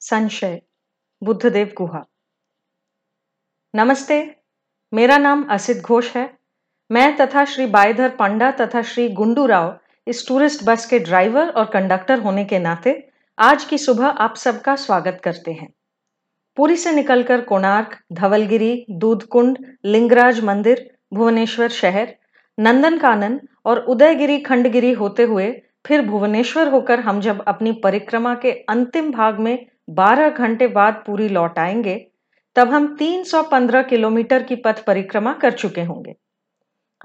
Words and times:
संशय, 0.00 0.62
बुद्धदेव 1.22 1.72
गुहा। 1.76 2.04
नमस्ते, 3.74 4.36
मेरा 4.94 5.18
नाम 5.18 5.44
असित 5.50 5.76
घोष 5.76 6.16
है। 6.16 6.38
मैं 6.90 7.16
तथा 7.16 7.44
श्री 7.44 7.66
बायधर 7.66 8.08
पांडा 8.08 8.50
तथा 8.50 8.82
श्री 8.82 9.08
गुंडू 9.08 9.46
राव 9.46 9.78
इस 10.06 10.28
टूरिस्ट 10.28 10.64
बस 10.64 10.86
के 10.86 10.98
ड्राइवर 10.98 11.48
और 11.48 11.64
कंडक्टर 11.64 12.18
होने 12.18 12.44
के 12.44 12.58
नाते 12.58 13.08
आज 13.38 13.64
की 13.64 13.78
सुबह 13.78 14.06
आप 14.06 14.36
सबका 14.36 14.76
स्वागत 14.76 15.20
करते 15.24 15.52
हैं। 15.52 15.72
पुरी 16.56 16.76
से 16.76 16.92
निकलकर 16.92 17.40
कोणार्क, 17.40 17.98
धवलगिरी, 18.12 18.86
दूधकुंड, 18.90 19.58
लिंगराज 19.84 20.40
मंदिर, 20.40 20.98
भुवनेश्वर 21.14 21.68
शहर 21.68 22.16
नंदन 22.58 22.98
कानन 22.98 23.40
और 23.66 23.78
उदयगिरी, 23.78 24.40
खंडगिरी 24.40 24.92
होते 24.92 25.22
हुए 25.22 25.62
फिर 25.86 26.06
भुवनेश्वर 26.06 26.68
होकर 26.68 27.00
हम 27.00 27.20
जब 27.20 27.44
अपनी 27.48 27.72
परिक्रमा 27.72 28.34
के 28.34 28.52
अंतिम 28.52 29.12
भाग 29.12 29.38
में 29.38 29.69
12 29.90 30.30
घंटे 30.30 30.66
बाद 30.66 31.02
पूरी 31.06 31.28
लौट 31.28 31.58
आएँगे, 31.58 32.10
तब 32.56 32.68
हम 32.68 32.96
315 32.96 33.82
किलोमीटर 33.82 34.42
की 34.42 34.56
पथ 34.56 34.84
परिक्रमा 34.84 35.32
कर 35.32 35.52
चुके 35.52 35.82
होंगे। 35.82 36.14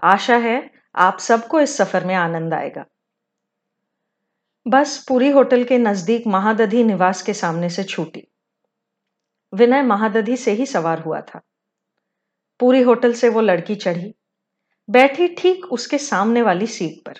आशा 0.03 0.37
है 0.37 0.71
आप 0.95 1.17
सबको 1.19 1.59
इस 1.59 1.77
सफ़र 1.77 2.05
में 2.05 2.15
आनंद 2.15 2.53
आएगा। 2.53 2.85
बस 4.67 5.05
पूरी 5.07 5.29
होटल 5.29 5.63
के 5.63 5.77
नज़दीक 5.77 6.27
महादधी 6.27 6.83
निवास 6.83 7.21
के 7.21 7.33
सामने 7.33 7.69
से 7.69 7.83
छूटी। 7.83 8.27
विनय 9.53 9.81
महादधी 9.81 10.37
से 10.37 10.51
ही 10.51 10.65
सवार 10.65 10.99
हुआ 10.99 11.21
था। 11.21 11.41
पूरी 12.59 12.81
होटल 12.81 13.13
से 13.13 13.29
वो 13.29 13.41
लड़की 13.41 13.75
चढ़ी, 13.75 14.15
बैठी 14.89 15.27
ठीक 15.27 15.65
उसके 15.65 15.97
सामने 15.97 16.41
वाली 16.41 16.67
सीट 16.67 17.05
पर। 17.05 17.13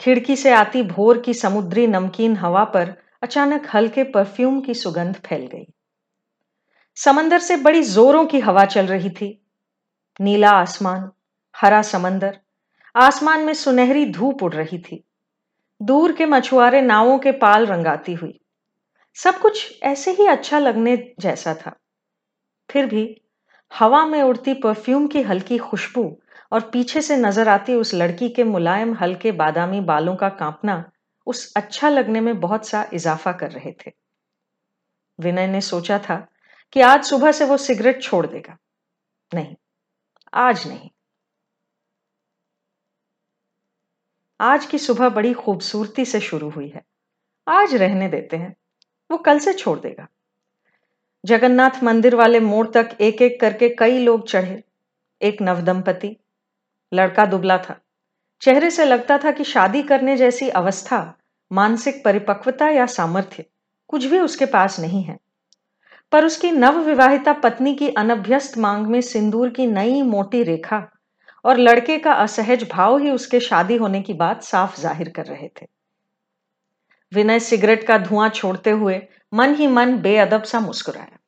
खिड़की 0.00 0.36
से 0.36 0.52
आती 0.52 0.82
भोर 0.82 1.18
की 1.18 1.34
समुद्री 1.34 1.86
नमकीन 1.86 2.36
हवा 2.36 2.64
पर 2.64 3.07
अचानक 3.22 3.66
हल्के 3.74 4.04
परफ्यूम 4.04 4.60
की 4.60 4.74
सुगंध 4.74 5.14
फैल 5.14 5.46
गई। 5.46 5.66
समंदर 6.96 7.38
से 7.38 7.56
बड़ी 7.56 7.82
जोरों 7.82 8.26
की 8.26 8.40
हवा 8.40 8.64
चल 8.64 8.86
रही 8.86 9.10
थी। 9.10 9.42
नीला 10.20 10.50
आसमान, 10.50 11.10
हरा 11.56 11.82
समंदर, 11.82 12.38
आसमान 12.96 13.40
में 13.40 13.54
सुनहरी 13.54 14.06
धूप 14.06 14.42
उड़ 14.42 14.54
रही 14.54 14.78
थी। 14.78 15.04
दूर 15.82 16.12
के 16.12 16.26
मछुआरे 16.26 16.80
नावों 16.80 17.18
के 17.18 17.32
पाल 17.32 17.66
रंगाती 17.66 18.14
हुई। 18.14 18.40
सब 19.14 19.38
कुछ 19.38 19.80
ऐसे 19.82 20.10
ही 20.10 20.26
अच्छा 20.26 20.58
लगने 20.58 21.14
जैसा 21.20 21.54
था। 21.54 21.76
फिर 22.70 22.86
भी 22.86 23.22
हवा 23.78 24.06
में 24.06 24.22
उड़ती 24.22 24.54
परफ्यूम 24.54 25.06
की 25.06 25.22
हल्की 25.22 25.58
खुशबू 25.58 26.18
और 26.52 26.60
पीछे 26.60 27.00
से 27.00 27.16
नज़र 27.16 27.48
आती 27.48 27.74
उस 27.74 27.94
लड़की 27.94 28.28
के 28.28 28.44
मुलायम 28.44 28.94
हल्के 28.94 29.32
बादामी 29.32 29.80
बालों 29.80 30.16
का 30.16 30.28
कांपना 30.28 30.90
उस 31.28 31.52
अच्छा 31.56 31.88
लगने 31.88 32.20
में 32.20 32.40
बहुत 32.40 32.66
सा 32.66 32.90
इजाफा 32.92 33.32
कर 33.32 33.50
रहे 33.50 33.72
थे। 33.72 33.92
विनय 35.20 35.46
ने 35.46 35.60
सोचा 35.60 35.98
था 35.98 36.28
कि 36.72 36.80
आज 36.80 37.04
सुबह 37.04 37.32
से 37.32 37.44
वो 37.44 37.56
सिगरेट 37.56 38.02
छोड़ 38.02 38.26
देगा। 38.26 38.58
नहीं, 39.34 39.56
आज 40.34 40.68
नहीं। 40.68 40.90
आज 44.40 44.66
की 44.66 44.78
सुबह 44.78 45.08
बड़ी 45.08 45.32
खूबसूरती 45.32 46.04
से 46.04 46.20
शुरू 46.20 46.50
हुई 46.50 46.68
है। 46.68 46.84
आज 47.48 47.74
रहने 47.74 48.08
देते 48.08 48.36
हैं। 48.36 48.56
वो 49.10 49.18
कल 49.18 49.38
से 49.38 49.52
छोड़ 49.52 49.78
देगा। 49.78 50.08
जगन्नाथ 51.24 51.82
मंदिर 51.82 52.14
वाले 52.14 52.40
मोड़ 52.40 52.68
तक 52.70 52.96
एक 53.00 53.22
एक 53.22 53.40
करके 53.40 53.68
कई 53.68 53.98
लोग 53.98 54.28
चढ़े। 54.28 54.62
एक 55.22 55.42
नवदंपति, 55.42 56.16
लड़का 56.92 57.26
दुबला 57.26 57.58
था। 57.58 57.80
चेहरे 58.42 58.70
से 58.70 58.84
लगता 58.84 59.18
था 59.18 59.30
कि 59.30 59.44
शादी 59.44 59.82
करने 59.82 60.16
जैसी 60.16 60.48
अवस्था, 60.48 61.14
मानसिक 61.50 62.04
परिपक्वता 62.04 62.68
या 62.68 62.86
सामर्थ्य 62.86 63.44
कुछ 63.88 64.04
भी 64.04 64.18
उसके 64.18 64.46
पास 64.46 64.78
नहीं 64.80 65.02
है। 65.02 65.18
पर 66.12 66.24
उसकी 66.24 66.50
नवविवाहिता 66.52 67.32
पत्नी 67.32 67.74
की 67.74 67.88
अनभ्यस्त 67.88 68.58
मांग 68.58 68.86
में 68.86 69.00
सिंदूर 69.00 69.50
की 69.50 69.66
नई 69.66 70.02
मोटी 70.02 70.42
रेखा 70.42 70.86
और 71.44 71.58
लड़के 71.58 71.98
का 71.98 72.12
असहज 72.12 72.66
भाव 72.72 72.98
ही 72.98 73.10
उसके 73.10 73.40
शादी 73.40 73.76
होने 73.76 74.00
की 74.02 74.14
बात 74.14 74.42
साफ़ 74.42 74.80
ज़ाहिर 74.80 75.08
कर 75.08 75.26
रहे 75.26 75.48
थे। 75.48 75.66
विनय 77.12 77.40
सिगरेट 77.40 77.86
का 77.86 77.98
धुआँ 77.98 78.28
छोड़ते 78.28 78.70
हुए 78.70 79.00
मन 79.34 79.54
ही 79.54 79.66
मन 79.66 79.96
बेअदब 79.98 80.42
सा 80.42 80.60
मुस्कुराया। 80.60 81.18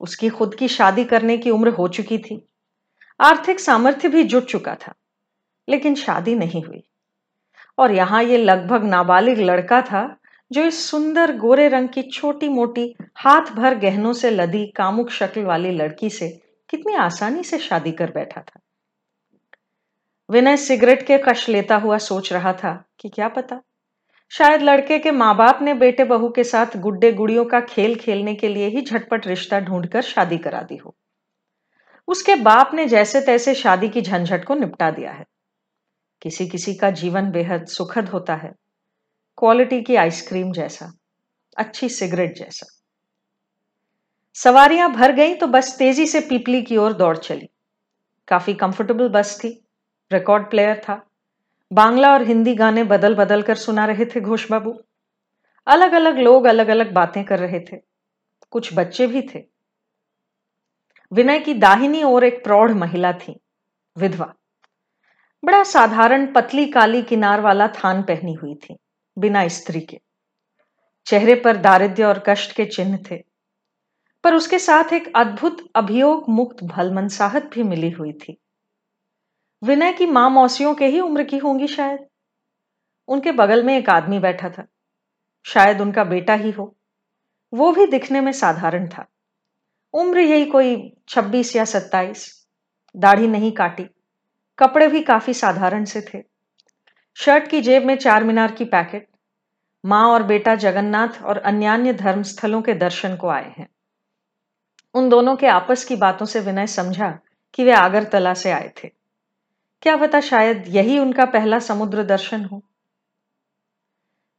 उसकी 0.00 0.28
खुद 0.28 0.54
की 0.54 0.68
शादी 0.68 1.04
करने 1.04 1.36
की 1.38 1.50
उम्र 1.50 1.68
हो 1.68 1.88
चुकी 1.88 2.18
थी। 2.18 2.48
आर्थिक 3.20 3.60
सामर्थ्य 3.60 4.08
भी 4.08 4.24
जुट 4.24 4.44
चुका 4.44 4.74
था। 4.74 4.94
लेकिन 5.70 5.94
शादी 5.94 6.34
नहीं 6.34 6.62
हुई। 6.62 6.82
और 7.78 7.92
यहाँ 7.92 8.22
ये 8.22 8.36
लगभग 8.36 8.84
नाबालिग 8.84 9.38
लड़का 9.38 9.82
था, 9.82 10.16
जो 10.52 10.64
इस 10.64 10.90
सुंदर 10.90 11.36
गोरे 11.36 11.68
रंग 11.68 11.88
की 11.88 12.02
छोटी 12.02 12.48
मोटी 12.48 12.94
हाथ 13.16 13.52
भर 13.52 13.74
गहनों 13.74 14.12
से 14.12 14.30
लदी 14.30 14.66
कामुक 14.66 15.10
शक्ल 15.10 15.42
वाली 15.42 15.70
लड़की 15.70 16.10
से 16.10 16.28
कितनी 16.70 16.94
आसानी 16.94 17.44
से 17.44 17.58
शादी 17.58 17.92
कर 17.92 18.10
बैठा 18.10 18.40
था। 18.40 18.60
विनय 20.30 20.56
सिगरेट 20.56 21.06
के 21.06 21.18
कश 21.18 21.48
लेता 21.48 21.76
हुआ 21.76 21.98
सोच 21.98 22.32
रहा 22.32 22.52
था 22.52 22.84
कि 23.00 23.08
क्या 23.08 23.28
पता। 23.28 23.60
शायद 24.32 24.62
लड़के 24.62 24.98
के 24.98 25.10
माँ 25.10 25.36
बाप 25.36 25.62
ने 25.62 25.74
बेटे 25.74 26.04
बहू 26.04 26.28
के 26.28 26.44
साथ 26.44 26.76
गुड्डे 26.76 27.12
गुड़ियों 27.12 27.44
का 27.44 27.60
खेल 27.60 27.94
खेलने 27.94 28.34
के 28.34 28.48
लिए 28.48 28.68
ही 28.68 28.82
झटपट 28.82 29.26
रिश्ता 29.26 29.60
ढूंढकर 29.60 30.02
शादी 30.02 30.38
करा 30.38 30.62
दी 30.62 30.76
हो। 30.76 30.96
उसके 32.08 32.34
बाप 32.34 32.70
ने 32.74 32.86
जैसे 32.86 33.20
तैसे 33.20 33.54
शादी 33.54 33.88
की 33.88 34.00
झंझट 34.00 34.44
को 34.44 34.54
निपटा 34.54 34.90
दिया 34.90 35.12
है। 35.12 35.24
किसी 36.22 36.46
किसी 36.48 36.74
का 36.74 36.90
जीवन 36.90 37.30
बेहद 37.30 37.66
सुखद 37.66 38.08
होता 38.08 38.34
है। 38.34 38.52
क्वालिटी 39.38 39.80
की 39.82 39.96
आइसक्रीम 39.96 40.52
जैसा, 40.52 40.92
अच्छी 41.56 41.88
सिगरेट 41.88 42.36
जैसा। 42.36 42.66
सवारियाँ 44.36 44.90
भर 44.92 45.12
गई 45.12 45.34
तो 45.34 45.46
बस 45.46 45.76
तेज़ी 45.78 46.06
से 46.06 46.20
पीपली 46.20 46.62
की 46.62 46.76
ओर 46.76 46.92
दौड़ 46.92 47.16
चली। 47.16 47.48
काफ़ी 48.28 48.54
कंफर्टेबल 48.54 49.08
बस 49.08 49.38
थी 49.38 49.48
रिकॉर्ड 50.10 50.50
प्लेयर 50.50 50.78
था। 50.78 51.02
बांग्ला 51.70 52.12
और 52.12 52.22
हिंदी 52.22 52.54
गाने 52.54 52.84
बदल 52.84 53.14
बदल 53.14 53.42
कर 53.42 53.54
सुना 53.54 53.84
रहे 53.84 54.04
थे 54.04 54.20
घोष 54.20 54.50
बाबू 54.50 54.72
अलग 55.66 55.92
अलग 55.92 56.18
लोग 56.18 56.44
अलग 56.44 56.68
अलग 56.68 56.92
बातें 56.92 57.24
कर 57.24 57.38
रहे 57.38 57.60
थे। 57.62 57.76
कुछ 58.50 58.70
बच्चे 58.74 59.06
भी 59.06 59.22
थे। 59.22 59.42
विनय 61.12 61.38
की 61.38 61.54
दाहिनी 61.54 62.02
ओर 62.02 62.24
एक 62.24 62.42
प्रौढ़ 62.44 62.72
महिला 62.72 63.12
थी, 63.12 63.40
विधवा। 63.96 64.32
बड़ा 65.42 65.62
साधारण 65.62 66.32
पतली 66.32 66.66
काली 66.66 67.02
किनार 67.02 67.40
वाला 67.40 67.66
थान 67.68 68.02
पहनी 68.02 68.32
हुई 68.32 68.54
थी, 68.54 68.76
बिना 69.16 69.46
स्त्री 69.48 69.80
के। 69.80 70.00
चेहरे 71.06 71.34
पर 71.34 71.56
दारिद्र्य 71.56 72.04
और 72.04 72.22
कष्ट 72.26 72.54
के 72.56 72.64
चिन्ह 72.64 72.98
थे, 73.10 73.16
पर 74.24 74.34
उसके 74.34 74.58
साथ 74.58 74.92
एक 74.92 75.12
अद्भुत 75.16 75.66
अभियोग 75.74 76.28
मुक्त 76.28 76.62
भलमनसाहत 76.64 77.50
भी 77.54 77.62
मिली 77.62 77.90
हुई 77.90 78.12
थी। 78.12 78.36
विनय 79.62 79.92
की 79.92 80.06
माँ 80.06 80.28
मौसियों 80.30 80.74
के 80.74 80.86
ही 80.86 81.00
उम्र 81.00 81.24
की 81.24 81.38
होंगी 81.38 81.66
शायद। 81.66 82.06
उनके 83.08 83.32
बगल 83.32 83.62
में 83.62 83.76
एक 83.78 83.90
आदमी 83.90 84.18
बैठा 84.18 84.50
था, 84.50 84.66
शायद 85.46 85.80
उनका 85.80 86.04
बेटा 86.04 86.34
ही 86.34 86.50
हो। 86.50 86.74
वो 87.52 87.70
भी 87.72 87.86
दिखने 87.86 88.20
में 88.20 88.32
साधारण 88.32 88.88
था। 88.88 89.06
उम्र 89.94 90.18
यही 90.18 90.44
कोई 90.44 90.76
छब्बीस 91.08 91.56
या 91.56 91.64
सत्ताईस, 91.64 92.46
दाढ़ी 92.94 93.26
नहीं 93.28 93.52
काटी। 93.52 93.86
कपड़े 94.60 94.88
भी 94.88 95.02
काफ़ी 95.02 95.34
साधारण 95.34 95.84
से 95.84 96.00
थे। 96.00 96.22
शर्ट 97.14 97.48
की 97.48 97.60
जेब 97.60 97.84
में 97.84 97.96
चार 97.96 98.24
मीनार 98.24 98.52
की 98.52 98.64
पैकेट, 98.64 99.08
माँ 99.84 100.08
और 100.08 100.22
बेटा 100.22 100.54
जगन्नाथ 100.54 101.22
और 101.22 101.38
अन्यान्य 101.38 101.92
धर्म 101.92 102.22
स्थलों 102.22 102.62
के 102.62 102.74
दर्शन 102.74 103.16
को 103.16 103.28
आए 103.28 103.54
हैं। 103.58 103.68
उन 104.94 105.08
दोनों 105.08 105.36
के 105.36 105.46
आपस 105.46 105.84
की 105.84 105.96
बातों 105.96 106.26
से 106.26 106.40
विनय 106.40 106.66
समझा 106.66 107.18
कि 107.54 107.64
वे 107.64 107.72
आगरतला 107.72 108.34
से 108.34 108.50
आए 108.50 108.72
थे। 108.84 108.88
क्या 109.82 109.96
पता 109.96 110.20
शायद 110.20 110.64
यही 110.68 110.98
उनका 110.98 111.24
पहला 111.24 111.58
समुद्र 111.58 112.04
दर्शन 112.04 112.44
हो। 112.44 112.62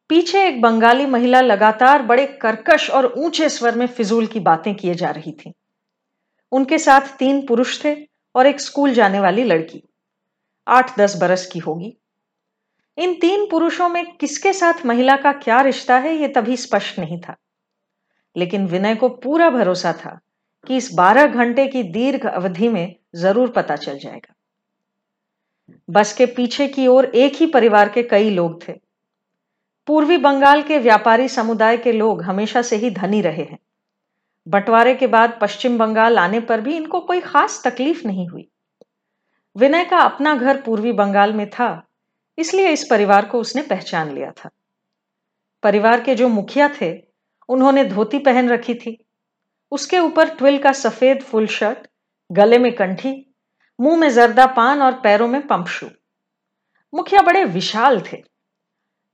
पीछे 0.10 0.48
एक 0.48 0.62
बंगाली 0.62 1.06
महिला 1.06 1.42
लगातार 1.42 2.02
बड़े 2.02 2.28
कर्कश 2.28 2.90
और 2.90 3.14
ऊँचे 3.18 3.50
स्वर 3.50 3.76
में 3.76 3.88
फिजूल 3.88 4.28
की 4.28 4.40
बातें 4.40 4.76
किए 4.76 4.94
जा 4.94 5.10
रही 5.10 5.32
थी। 5.32 5.54
उनके 6.52 6.78
साथ 6.78 7.02
तीन 7.02 7.46
पुरुष 7.46 7.86
थे 7.86 7.96
और 8.36 8.46
एक 8.46 8.62
स्कूल 8.62 8.94
जाने 8.94 9.20
वाली 9.20 9.44
लड़की। 9.44 9.84
आठ 10.68 11.00
दस 11.00 11.18
बरस 11.18 11.48
की 11.48 11.60
होगी। 11.60 11.98
इन 12.98 13.14
तीन 13.14 13.48
पुरुषों 13.52 13.90
में 13.90 14.16
किसके 14.16 14.54
साथ 14.54 14.86
महिला 14.86 15.16
का 15.16 15.32
क्या 15.32 15.62
रिश्ता 15.62 15.98
है 15.98 16.16
यह 16.16 16.34
तभी 16.36 16.58
स्पष्ट 16.58 17.00
नहीं 17.00 17.20
था। 17.20 17.36
लेकिन 18.38 18.68
विनय 18.68 18.96
को 18.96 19.10
पूरा 19.10 19.50
भरोसा 19.50 19.94
था 19.94 20.20
कि 20.68 20.78
इस 20.78 20.94
बारह 20.94 21.28
घंटे 21.28 21.68
की 21.68 21.84
दीर्घ 21.84 22.26
अवधि 22.26 22.70
में 22.70 22.96
ज़रूर 23.16 23.50
पता 23.50 23.76
चल 23.76 23.98
जाएगा। 24.00 24.34
बस 25.90 26.14
के 26.14 26.26
पीछे 26.26 26.68
की 26.68 26.88
ओर 26.88 27.06
एक 27.06 27.34
ही 27.36 27.46
परिवार 27.46 27.90
के 27.90 28.04
कई 28.04 28.30
लोग 28.30 28.68
थे। 28.68 28.74
पूर्वी 29.88 30.18
बंगाल 30.18 30.62
के 30.62 30.80
व्यापारी 30.80 31.28
समुदाय 31.28 31.78
के 31.78 31.92
लोग 31.92 32.22
हमेशा 32.22 32.62
से 32.62 32.76
ही 32.76 32.92
धनी 32.92 33.22
रहे 33.22 33.44
हैं। 33.44 33.60
बंटवारे 34.48 34.96
के 34.96 35.08
बाद 35.08 35.40
पश्चिम 35.42 35.78
बंगाल 35.78 36.20
आने 36.20 36.40
पर 36.40 36.62
भी 36.62 36.76
इनको 36.76 37.00
कोई 37.00 37.22
खास 37.22 37.64
तकलीफ़ 37.68 38.08
नहीं 38.08 38.28
हुई। 38.28 38.51
विनय 39.56 39.84
का 39.86 39.98
अपना 39.98 40.36
घर 40.36 40.62
पूर्वी 40.62 40.92
बंगाल 40.92 41.34
में 41.34 41.50
था, 41.50 41.88
इसलिए 42.38 42.70
इस 42.70 42.88
परिवार 42.90 43.26
को 43.26 43.40
उसने 43.40 43.62
पहचान 43.62 44.14
लिया 44.14 44.32
था। 44.32 44.50
परिवार 45.64 46.02
के 46.02 46.16
जो 46.16 46.28
मुखिया 46.30 46.70
थे, 46.82 46.92
उन्होंने 47.50 47.84
धोती 47.86 48.20
पहन 48.20 48.50
रखी 48.50 48.74
थी। 48.76 48.98
उसके 49.72 50.00
ऊपर 50.00 50.30
ट्विल 50.30 50.58
का 50.58 50.72
सफ़ेद 50.72 51.22
फुल 51.22 51.48
शर्ट, 51.48 51.88
गले 52.32 52.58
में 52.58 52.72
कंठी, 52.76 53.14
मुँह 53.80 53.98
में 53.98 54.10
जर्दा 54.10 54.46
पान 54.46 54.82
और 54.82 55.00
पैरों 55.00 55.28
में 55.28 55.42
पंप 55.48 55.68
शू 55.68 55.88
मुखिया 56.94 57.22
बड़े 57.22 57.44
विशाल 57.46 58.02
थे। 58.02 58.22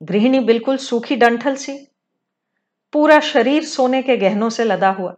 गृहिणी 0.02 0.40
बिल्कुल 0.40 0.78
सूखी 0.78 1.16
डंठल 1.16 1.56
सी। 1.56 1.78
पूरा 2.94 3.20
शरीर 3.20 3.64
सोने 3.64 4.02
के 4.02 4.18
गहनों 4.18 4.50
से 4.50 4.64
लदा 4.64 4.90
हुआ। 4.90 5.16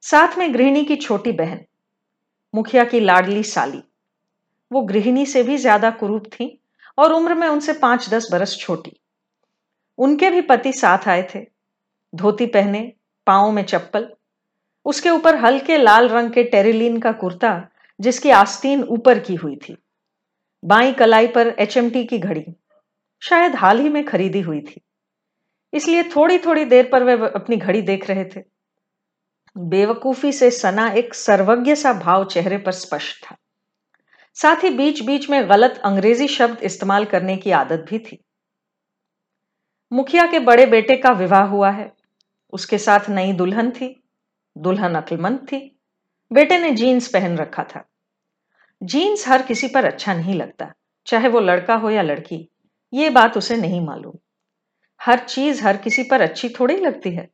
साथ 0.00 0.38
में 0.38 0.52
गृहिणी 0.54 0.84
की 0.84 0.96
छोटी 0.96 1.32
बहन, 1.32 1.60
मुखिया 2.54 2.84
की 2.84 3.00
लाडली 3.00 3.42
साली। 3.42 3.82
वो 4.70 4.82
गृहिणी 4.82 5.26
से 5.26 5.42
भी 5.42 5.56
ज़्यादा 5.56 5.90
कुरूप 5.90 6.26
थी 6.26 6.48
और 6.98 7.12
उम्र 7.12 7.34
में 7.34 7.46
उनसे 7.48 7.72
पाँच 7.72 8.08
दस 8.10 8.28
बरस 8.32 8.56
छोटी। 8.58 8.92
उनके 9.98 10.30
भी 10.30 10.40
पति 10.40 10.72
साथ 10.72 11.08
आए 11.08 11.22
थे। 11.34 11.44
धोती 12.12 12.46
पहने 12.46 12.80
पाओ 13.26 13.50
में 13.50 13.62
चप्पल, 13.64 14.08
उसके 14.86 15.10
ऊपर 15.10 15.36
हल्के 15.36 15.76
लाल 15.76 16.08
रंग 16.08 16.30
के 16.30 16.42
टेरिलीन 16.44 16.98
का 17.00 17.12
कुर्ता, 17.12 17.68
जिसकी 18.00 18.30
आस्तीन 18.30 18.82
ऊपर 18.82 19.18
की 19.18 19.34
हुई 19.34 19.56
थी। 19.56 19.76
बाई 20.62 20.92
कलाई 20.92 21.26
पर 21.26 21.54
एचएमटी 21.58 22.04
की 22.04 22.18
घड़ी, 22.18 22.44
शायद 23.22 23.54
हाल 23.54 23.80
ही 23.80 23.88
में 23.88 24.04
खरीदी 24.04 24.40
हुई 24.40 24.60
थी। 24.60 24.80
इसलिए 25.72 26.02
थोड़ी 26.16 26.38
थोड़ी 26.38 26.64
देर 26.64 26.88
पर 26.92 27.04
वे 27.04 27.12
अपनी 27.12 27.56
घड़ी 27.56 27.82
देख 27.82 28.08
रहे 28.10 28.24
थे। 28.24 28.42
बेवकूफ़ी 29.56 30.32
से 30.32 30.50
सना 30.50 30.88
एक 30.90 31.14
सर्वज्ञ 31.14 31.74
सा 31.74 31.92
भाव 31.92 32.24
चेहरे 32.24 32.58
पर 32.58 32.72
स्पष्ट 32.72 33.24
था। 33.24 33.36
साथ 34.36 34.56
ही 34.64 34.70
बीच 34.70 35.02
बीच 35.02 35.30
में 35.30 35.50
गलत 35.50 35.80
अंग्रेज़ी 35.84 36.28
शब्द 36.28 36.58
इस्तेमाल 36.62 37.04
करने 37.04 37.36
की 37.36 37.50
आदत 37.50 37.86
भी 37.90 37.98
थी। 37.98 38.24
मुखिया 39.92 40.26
के 40.26 40.38
बड़े 40.38 40.66
बेटे 40.66 40.96
का 40.96 41.10
विवाह 41.10 41.42
हुआ 41.42 41.70
है। 41.70 41.92
उसके 42.52 42.78
साथ 42.78 43.00
नई 43.08 43.32
दुल्हन 43.32 43.70
थी, 43.70 44.04
दुल्हन 44.58 44.94
अक्लमंद 44.94 45.38
थी। 45.38 45.80
बेटे 46.32 46.58
ने 46.58 46.70
जीन्स 46.70 47.08
पहन 47.08 47.36
रखा 47.36 47.64
था। 47.64 47.88
जीन्स 48.82 49.28
हर 49.28 49.42
किसी 49.42 49.68
पर 49.68 49.84
अच्छा 49.84 50.14
नहीं 50.14 50.34
लगता, 50.34 50.72
चाहे 51.06 51.28
वो 51.28 51.40
लड़का 51.40 51.74
हो 51.74 51.90
या 51.90 52.02
लड़की, 52.02 52.48
ये 52.92 53.10
बात 53.10 53.36
उसे 53.36 53.56
नहीं 53.56 53.86
मालूम। 53.86 54.18
हर 55.02 55.18
चीज़ 55.18 55.64
हर 55.64 55.76
किसी 55.76 56.02
पर 56.02 56.20
अच्छी 56.20 56.48
थोड़ी 56.48 56.76
लगती 56.76 57.10
है। 57.10 57.28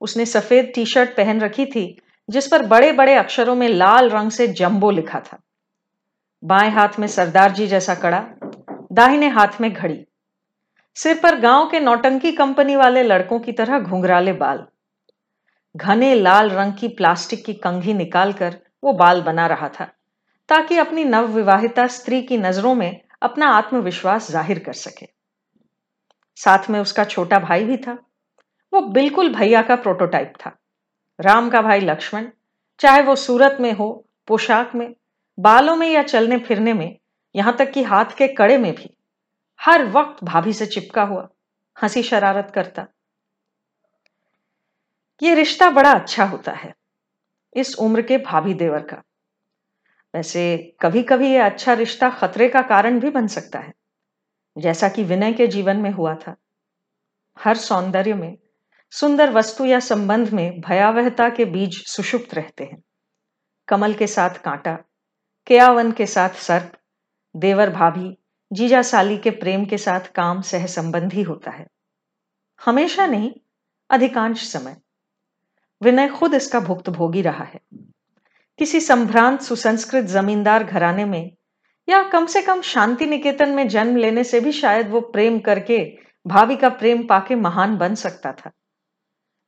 उसने 0.00 0.26
सफ़ेद 0.26 0.72
टी 0.74 0.86
शर्ट 0.86 1.16
पहन 1.16 1.40
रखी 1.40 1.66
थी, 1.66 2.00
जिस 2.30 2.48
पर 2.48 2.66
बड़े 2.66 2.92
बड़े 2.92 3.14
अक्षरों 3.14 3.54
में 3.54 3.68
लाल 3.68 4.10
रंग 4.10 4.30
से 4.30 4.48
जंबो 4.48 4.90
लिखा 4.90 5.20
था। 5.20 5.41
बाएँ 6.42 6.70
हाथ 6.70 6.98
में 6.98 7.06
सरदार 7.08 7.52
जी 7.52 7.66
जैसा 7.66 7.94
कड़ा, 7.94 8.20
दाहिने 8.92 9.28
हाथ 9.28 9.60
में 9.60 9.72
घड़ी। 9.72 10.04
सिर 10.96 11.18
पर 11.22 11.38
गाँव 11.40 11.68
के 11.70 11.80
नौटंकी 11.80 12.32
कंपनी 12.32 12.76
वाले 12.76 13.02
लड़कों 13.02 13.38
की 13.40 13.52
तरह 13.52 13.78
घुंघराले 13.78 14.32
बाल। 14.32 14.66
घने 15.74 16.14
लाल 16.14 16.50
रंग 16.50 16.72
की 16.72 16.88
प्लास्टिक 16.88 17.44
की 17.44 17.54
कंघी 17.54 17.94
निकालकर 17.94 18.56
वो 18.84 18.92
बाल 18.92 19.22
बना 19.22 19.46
रहा 19.46 19.68
था, 19.70 19.84
ताकि 20.48 20.78
अपनी 20.78 21.04
नवविवाहिता 21.04 21.86
स्त्री 21.86 22.20
की 22.22 22.38
नज़रों 22.38 22.74
में 22.74 23.00
अपना 23.22 23.48
आत्मविश्वास 23.48 24.30
ज़ाहिर 24.30 24.58
कर 24.58 24.72
सके। 24.72 25.06
साथ 26.38 26.68
में 26.70 26.78
उसका 26.80 27.04
छोटा 27.04 27.38
भाई 27.38 27.64
भी 27.64 27.76
था। 27.76 27.92
वो 28.72 28.80
बिल्कुल 28.88 29.34
भैया 29.34 29.62
का 29.62 29.76
प्रोटोटाइप 29.76 30.32
था। 30.36 30.56
राम 31.18 31.50
का 31.50 31.62
भाई 31.62 31.80
लक्ष्मण, 31.80 32.26
चाहे 32.80 33.02
वो 33.02 33.16
सूरत 33.16 33.56
में 33.60 33.72
हो, 33.72 33.88
पोशाक 34.28 34.74
में 34.74 34.94
बालों 35.38 35.76
में 35.76 35.88
या 35.88 36.02
चलने 36.02 36.38
फिरने 36.38 36.72
में, 36.74 36.98
यहाँ 37.34 37.56
तक 37.56 37.70
कि 37.70 37.82
हाथ 37.82 38.16
के 38.18 38.28
कड़े 38.28 38.58
में 38.58 38.74
भी, 38.74 38.96
हर 39.60 39.84
वक्त 39.84 40.24
भाभी 40.24 40.52
से 40.52 40.66
चिपका 40.66 41.02
हुआ, 41.02 41.28
हँसी 41.76 42.02
शरारत 42.02 42.52
करता। 42.54 42.86
ये 45.22 45.34
रिश्ता 45.34 45.70
बड़ा 45.70 45.92
अच्छा 45.92 46.24
होता 46.24 46.52
है, 46.52 46.74
इस 47.56 47.74
उम्र 47.74 48.02
के 48.02 48.18
भाभी 48.18 48.54
देवर 48.54 48.82
का। 48.82 49.02
वैसे 50.14 50.76
कभी 50.80 51.02
कभी 51.02 51.32
यह 51.32 51.44
अच्छा 51.46 51.72
रिश्ता 51.72 52.10
खतरे 52.10 52.48
का 52.48 52.62
कारण 52.62 53.00
भी 53.00 53.10
बन 53.10 53.26
सकता 53.26 53.58
है, 53.58 53.72
जैसा 54.56 54.88
कि 54.88 55.04
विनय 55.04 55.32
के 55.32 55.46
जीवन 55.46 55.76
में 55.76 55.90
हुआ 55.90 56.14
था। 56.14 56.36
हर 57.36 57.56
सौंदर्य 57.56 58.14
में, 58.14 58.36
सुंदर 58.92 59.30
वस्तु 59.30 59.64
या 59.64 59.80
संबंध 59.80 60.30
में 60.30 60.60
भयावहता 60.60 61.28
के 61.28 61.44
बीज 61.44 61.82
सुषुप्त 61.86 62.34
रहते 62.34 62.64
हैं। 62.64 62.82
कमल 63.68 63.94
के 63.94 64.06
साथ 64.06 64.42
कांटा 64.44 64.78
केयावन 65.46 65.92
के 65.92 66.06
साथ 66.06 66.30
सर्प, 66.30 66.72
देवर 67.36 67.70
भाभी 67.70 68.18
जीजा 68.52 68.82
साली 68.82 69.18
के 69.18 69.30
प्रेम 69.30 69.64
के 69.64 69.78
साथ 69.78 70.00
काम 70.00 70.40
सह 70.40 70.66
संबंधी 70.66 71.22
होता 71.22 71.50
है। 71.50 71.66
हमेशा 72.64 73.06
नहीं, 73.06 73.32
अधिकांश 73.90 74.52
समय। 74.52 74.76
विनय 75.82 76.08
खुद 76.08 76.34
इसका 76.34 76.60
भुक्तभोगी 76.60 77.22
रहा 77.22 77.44
है। 77.44 77.60
किसी 78.58 78.80
संभ्रांत 78.80 79.40
सुसंस्कृत 79.40 80.04
जमींदार 80.04 80.64
घराने 80.64 81.04
में 81.04 81.30
या 81.88 82.02
कम 82.02 82.26
से 82.26 82.42
कम 82.42 82.62
शांति 82.62 83.06
निकेतन 83.06 83.48
में 83.48 83.68
जन्म 83.68 83.96
लेने 83.96 84.24
से 84.24 84.40
भी 84.40 84.52
शायद 84.52 84.90
वो 84.90 85.00
प्रेम 85.00 85.38
करके, 85.38 85.98
भाभी 86.26 86.56
का 86.56 86.68
प्रेम 86.68 87.06
पाके 87.06 87.34
महान 87.34 87.76
बन 87.76 87.94
सकता 87.94 88.32
था। 88.32 88.50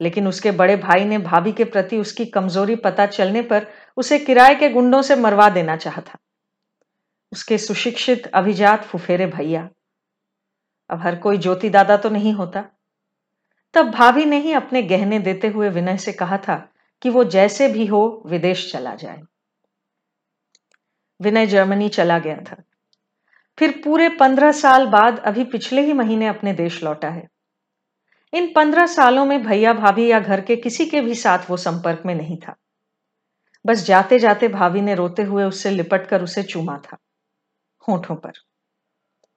लेकिन 0.05 0.29
उसके 0.29 0.51
बड़े 0.51 0.77
भाई 0.77 1.05
ने 1.05 1.19
भाभी 1.19 1.53
के 1.53 1.65
प्रति 1.65 1.99
उसकी 1.99 2.27
कमज़ोरी 2.27 2.77
पता 2.77 3.07
चलने 3.07 3.43
पर 3.43 3.67
उसे 3.97 4.19
किराए 4.19 4.55
के 4.55 4.69
गुंडों 4.69 5.03
से 5.03 5.17
मरवा 5.17 5.49
देना 5.49 5.77
चाहता 5.77 6.19
उसके 7.33 7.59
सुशिक्षित 7.59 8.27
अभिजात 8.27 8.85
फुफेरे 8.85 9.27
भैया। 9.27 9.69
अब 10.91 11.01
हर 11.01 11.17
कोई 11.17 11.39
ज्योति 11.39 11.71
दादा 11.71 11.97
तो 11.97 12.11
नहीं 12.11 12.33
होता। 12.33 12.65
तब 13.75 13.91
भाभी 13.91 14.25
ने 14.25 14.39
ही 14.41 14.53
अपने 14.53 14.83
गहने 14.83 15.19
देते 15.19 15.49
हुए 15.49 15.69
विनय 15.69 15.97
से 15.97 16.13
कहा 16.13 16.39
था 16.39 16.57
कि 17.03 17.11
वो 17.11 17.25
जैसे 17.25 17.69
भी 17.69 17.87
हो 17.87 18.23
विदेश 18.27 18.73
चला 18.73 18.95
जाए। 18.95 19.21
विनय 21.21 21.47
जर्मनी 21.47 21.89
चला 21.89 22.19
गया 22.19 22.37
था। 22.37 22.63
फिर 23.59 23.83
पूरे 23.85 24.09
पंद्रह 24.09 24.53
साल 24.53 24.87
बाद 24.87 25.19
अभी 25.19 25.45
पिछले 25.45 25.83
ही 25.83 25.93
महीने 25.93 26.27
अपने 26.27 26.53
देश 26.53 26.83
लौटा 26.85 27.09
है। 27.09 27.29
इन 28.35 28.53
पंद्रह 28.53 28.87
सालों 28.87 29.25
में 29.27 29.43
भैया 29.43 29.73
भाभी 29.73 30.07
या 30.11 30.21
घर 30.21 30.41
के 30.41 30.57
किसी 30.57 30.87
के 30.87 31.01
भी 31.01 31.15
साथ 31.15 31.51
वो 31.51 31.57
संपर्क 31.57 32.03
में 32.07 32.15
नहीं 32.15 32.37
था। 32.37 32.55
बस 33.67 33.85
जाते 33.85 34.19
जाते 34.19 34.49
भाभी 34.49 34.81
ने 34.81 34.95
रोते 34.95 35.23
हुए 35.23 35.45
उससे 35.45 35.71
लिपट 35.71 36.07
कर 36.07 36.23
उसे 36.23 36.43
चूमा 36.43 36.79
था, 36.79 36.97
होठों 37.89 38.17
पर। 38.17 38.33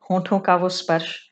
होठों 0.10 0.40
का 0.40 0.56
वो 0.56 0.70
स्पर्श, 0.70 1.30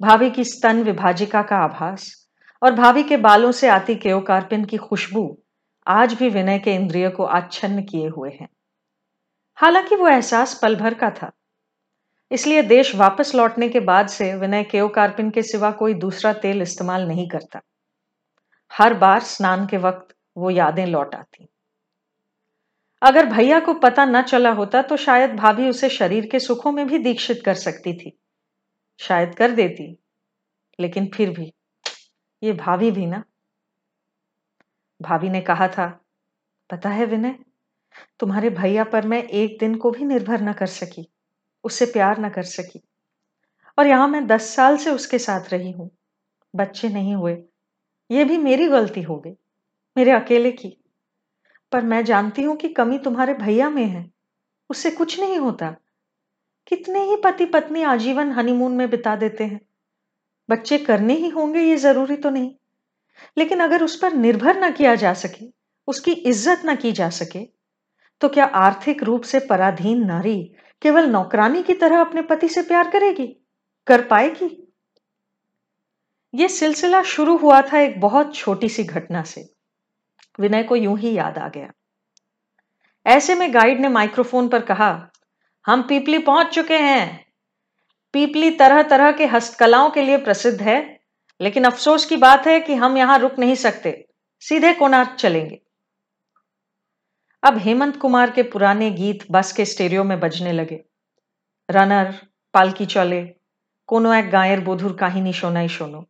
भाभी 0.00 0.30
की 0.30 0.44
स्तन 0.44 0.82
विभाजिका 0.82 1.42
का 1.42 1.56
आभास 1.56 2.28
और 2.62 2.72
भाभी 2.72 3.02
के 3.02 3.16
बालों 3.16 3.52
से 3.52 3.68
आती 3.68 3.94
केओकार्पिन 3.94 4.64
की 4.64 4.76
खुशबू 4.76 5.38
आज 5.86 6.14
भी 6.14 6.28
विनय 6.28 6.58
के 6.58 6.74
इंद्रिय 6.74 7.08
को 7.10 7.24
आच्छन्न 7.24 7.82
किए 7.82 8.08
हुए 8.08 8.30
हैं। 8.30 8.48
हालाँकि 9.54 9.96
वो 9.96 10.08
एहसास 10.08 10.58
पल 10.62 10.76
भर 10.76 10.94
का 10.94 11.10
था। 11.10 11.30
इसलिए 12.34 12.62
देश 12.62 12.94
वापस 12.94 13.34
लौटने 13.34 13.68
के 13.68 13.80
बाद 13.80 14.08
से 14.08 14.34
विनय 14.34 14.62
केओकार्पिन 14.64 15.30
के 15.30 15.42
सिवा 15.42 15.70
कोई 15.72 15.94
दूसरा 15.94 16.32
तेल 16.32 16.62
इस्तेमाल 16.62 17.06
नहीं 17.08 17.28
करता। 17.28 17.60
हर 18.72 18.94
बार 18.94 19.20
स्नान 19.22 19.66
के 19.66 19.76
वक्त 19.76 20.14
वो 20.36 20.50
यादें 20.50 20.86
लौट 20.86 21.14
आती। 21.14 21.46
अगर 23.02 23.26
भैया 23.26 23.60
को 23.60 23.74
पता 23.74 24.04
न 24.04 24.22
चला 24.22 24.50
होता 24.52 24.82
तो 24.82 24.96
शायद 24.96 25.36
भाभी 25.36 25.68
उसे 25.68 25.88
शरीर 25.88 26.26
के 26.26 26.38
सुखों 26.38 26.72
में 26.72 26.86
भी 26.86 26.98
दीक्षित 26.98 27.42
कर 27.44 27.54
सकती 27.54 27.92
थी। 27.94 28.18
शायद 29.00 29.34
कर 29.34 29.50
देती, 29.50 29.86
लेकिन 30.78 31.10
फिर 31.14 31.30
भी। 31.30 31.52
ये 32.42 32.52
भाभी 32.52 32.90
भी 32.90 33.06
ना? 33.06 33.22
भाभी 35.00 35.28
ने 35.28 35.40
कहा 35.40 35.68
था, 35.68 35.86
पता 36.70 36.88
है 36.88 37.06
विनय, 37.06 37.38
तुम्हारे 38.20 38.50
भैया 38.50 38.84
पर 38.84 39.06
मैं 39.06 39.22
एक 39.22 39.58
दिन 39.60 39.74
को 39.74 39.90
भी 39.90 40.04
निर्भर 40.04 40.40
न 40.40 40.52
कर 40.52 40.66
सकी। 40.66 41.10
उससे 41.64 41.86
प्यार 41.86 42.20
न 42.20 42.28
कर 42.28 42.42
सकी। 42.42 42.80
और 43.78 43.86
यहाँ 43.86 44.08
मैं 44.08 44.26
दस 44.26 44.54
साल 44.56 44.76
से 44.76 44.90
उसके 44.90 45.18
साथ 45.18 45.52
रही 45.52 45.70
हूँ। 45.70 45.90
बच्चे 46.54 46.88
नहीं 46.88 47.14
हुए। 47.14 47.36
ये 48.10 48.24
भी 48.24 48.38
मेरी 48.38 48.66
गलती 48.68 49.02
हो 49.02 49.16
गई, 49.18 49.34
मेरे 49.96 50.10
अकेले 50.10 50.52
की। 50.52 50.76
पर 51.72 51.82
मैं 51.82 52.04
जानती 52.04 52.42
हूँ 52.42 52.56
कि 52.56 52.68
कमी 52.68 52.98
तुम्हारे 52.98 53.34
भैया 53.34 53.70
में 53.70 53.84
है। 53.84 54.10
उससे 54.70 54.90
कुछ 54.90 55.18
नहीं 55.20 55.38
होता। 55.38 55.74
कितने 56.66 57.04
ही 57.04 57.16
पति 57.16 57.46
पत्नी 57.46 57.82
आजीवन 57.82 58.30
हनीमून 58.32 58.72
में 58.72 58.88
बिता 58.90 59.16
देते 59.16 59.44
हैं। 59.44 59.60
बच्चे 60.48 60.78
करने 60.78 61.14
ही 61.14 61.28
होंगे 61.28 61.60
ये 61.60 61.76
ज़रूरी 61.76 62.16
तो 62.16 62.30
नहीं। 62.30 62.54
लेकिन 63.38 63.60
अगर 63.60 63.82
उस 63.82 63.96
पर 63.96 64.12
निर्भर 64.12 64.58
न 64.58 64.70
किया 64.72 64.94
जा 64.94 65.12
सके, 65.14 65.46
उसकी 65.88 66.12
इज़्ज़त 66.12 66.62
न 66.66 66.74
की 66.76 66.92
जा 66.92 67.08
सके 67.10 67.44
तो 68.20 68.28
क्या 68.28 68.44
आर्थिक 68.44 69.02
रूप 69.02 69.22
से 69.22 69.38
पराधीन 69.40 70.04
नारी 70.06 70.54
केवल 70.82 71.06
नौकरानी 71.06 71.62
की 71.62 71.74
तरह 71.74 72.00
अपने 72.00 72.22
पति 72.22 72.48
से 72.48 72.62
प्यार 72.62 72.90
करेगी? 72.90 73.46
कर 73.86 74.02
पाएगी? 74.02 74.72
यह 76.34 76.48
सिलसिला 76.48 77.02
शुरू 77.02 77.36
हुआ 77.36 77.62
था 77.62 77.78
एक 77.78 78.00
बहुत 78.00 78.34
छोटी 78.34 78.68
सी 78.68 78.84
घटना 78.84 79.22
से। 79.22 79.54
विनय 80.40 80.62
को 80.62 80.76
यूँ 80.76 80.98
ही 80.98 81.12
याद 81.12 81.38
आ 81.38 81.48
गया। 81.48 81.72
ऐसे 83.06 83.34
में 83.34 83.54
गाइड 83.54 83.80
ने 83.80 83.88
माइक्रोफोन 83.88 84.48
पर 84.48 84.62
कहा, 84.62 85.10
हम 85.66 85.82
पीपली 85.82 86.18
पहुँच 86.18 86.46
चुके 86.46 86.78
हैं। 86.78 87.32
पीपली 88.12 88.50
तरह 88.50 88.82
तरह 88.82 89.12
के 89.12 89.26
हस्तकलाओं 89.26 89.90
के 89.90 90.02
लिए 90.02 90.16
प्रसिद्ध 90.16 90.62
है, 90.62 91.00
लेकिन 91.40 91.64
अफसोस 91.64 92.06
की 92.06 92.16
बात 92.16 92.46
है 92.46 92.60
कि 92.60 92.74
हम 92.74 92.96
यहाँ 92.96 93.18
रुक 93.18 93.38
नहीं 93.38 93.54
सकते। 93.54 94.08
सीधे 94.40 94.72
कोणार्क 94.72 95.16
चलेंगे। 95.18 95.63
अब 97.44 97.58
हेमंत 97.58 97.96
कुमार 97.96 98.30
के 98.30 98.42
पुराने 98.42 98.90
गीत 98.90 99.26
बस 99.30 99.52
के 99.52 99.64
स्टेरियो 99.64 100.04
में 100.04 100.20
बजने 100.20 100.52
लगे। 100.52 100.84
रनर, 101.70 102.26
पालकी 102.54 102.86
चले, 102.86 103.34
कोनो 103.86 104.14
एक 104.14 104.30
गायर 104.30 104.60
बोधुर 104.60 104.96
काहिनी 104.96 105.32
शोनाई 105.32 105.68
शोनो 105.68 106.04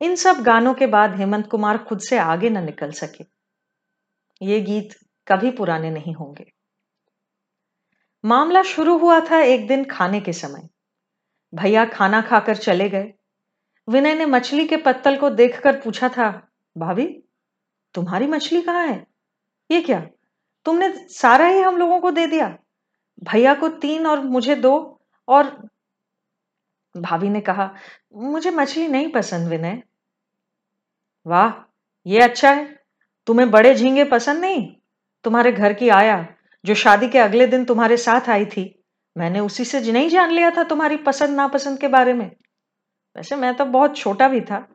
इन 0.00 0.16
सब 0.16 0.36
गानों 0.36 0.74
के 0.74 0.86
बाद 0.86 1.16
हेमंत 1.16 1.46
कुमार 1.46 1.78
खुद 1.78 2.00
से 2.00 2.18
आगे 2.18 2.50
न 2.50 2.64
निकल 2.64 2.90
सके। 2.90 3.24
ये 4.42 4.60
गीत 4.60 4.94
कभी 5.28 5.50
पुराने 5.50 5.90
नहीं 5.90 6.14
होंगे। 6.14 6.52
मामला 8.24 8.62
शुरू 8.62 8.98
हुआ 8.98 9.20
था 9.20 9.40
एक 9.40 9.68
दिन 9.68 9.84
खाने 9.84 10.20
के 10.20 10.32
समय। 10.32 10.68
भैया 11.54 11.84
खाना 11.84 12.20
खाकर 12.20 12.56
चले 12.56 12.88
गए। 12.88 13.12
विनय 13.88 14.14
ने 14.14 14.26
मछली 14.26 14.66
के 14.66 14.76
पत्तल 14.76 15.16
को 15.16 15.30
देखकर 15.30 15.80
पूछा 15.80 16.08
था, 16.08 16.48
भाभी, 16.78 17.24
तुम्हारी 17.94 18.26
मछली 18.26 18.62
कहाँ 18.62 18.86
है? 18.86 19.13
ये 19.70 19.80
क्या? 19.80 20.06
तुमने 20.64 21.08
सारा 21.08 21.46
ही 21.46 21.60
हम 21.60 21.76
लोगों 21.76 22.00
को 22.00 22.10
दे 22.10 22.26
दिया। 22.26 22.58
भैया 23.24 23.54
को 23.54 23.68
तीन 23.68 24.06
और 24.06 24.20
मुझे 24.20 24.54
दो 24.54 25.00
और 25.28 25.68
भाभी 26.96 27.28
ने 27.28 27.40
कहा, 27.40 27.74
मुझे 28.14 28.50
मछली 28.50 28.88
नहीं 28.88 29.12
पसंद, 29.12 29.48
विनय। 29.48 29.82
वाह, 31.26 31.72
ये 32.06 32.20
अच्छा 32.20 32.52
है। 32.52 32.82
तुम्हें 33.26 33.50
बड़े 33.50 33.74
झींगे 33.74 34.04
पसंद 34.04 34.40
नहीं? 34.40 34.76
तुम्हारे 35.24 35.52
घर 35.52 35.72
की 35.72 35.88
आया, 35.88 36.34
जो 36.64 36.74
शादी 36.74 37.08
के 37.08 37.18
अगले 37.18 37.46
दिन 37.46 37.64
तुम्हारे 37.64 37.96
साथ 37.96 38.28
आई 38.28 38.44
थी, 38.44 38.84
मैंने 39.16 39.40
उसी 39.40 39.64
से 39.64 39.92
नहीं 39.92 40.08
जान 40.08 40.30
लिया 40.30 40.50
था 40.50 40.64
तुम्हारी 40.64 40.96
पसंद 40.96 41.36
नापसंद 41.36 41.80
के 41.80 41.88
बारे 41.88 42.12
में। 42.12 42.36
वैसे 43.16 43.36
मैं 43.36 43.56
तो 43.56 43.64
बहुत 43.64 43.96
छोटा 43.96 44.28
भी 44.28 44.40
था 44.40 44.73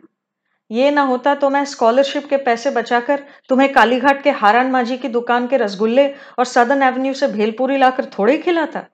ये 0.71 0.91
ना 0.91 1.01
होता 1.01 1.35
तो 1.35 1.49
मैं 1.49 1.65
स्कॉलरशिप 1.65 2.29
के 2.29 2.37
पैसे 2.37 2.71
बचाकर 2.71 3.23
तुम्हें 3.49 3.73
कालीघाट 3.73 4.23
के 4.23 4.29
हारान 4.29 4.71
माझी 4.71 4.97
की 4.97 5.07
दुकान 5.07 5.47
के 5.47 5.57
रसगुल्ले 5.57 6.13
और 6.39 6.45
सदन 6.45 6.83
एवेन्यू 6.83 7.13
से 7.13 7.27
भेलपूरी 7.27 7.77
लाकर 7.77 8.05
थोड़े 8.05 8.37
खिलाता। 8.37 8.85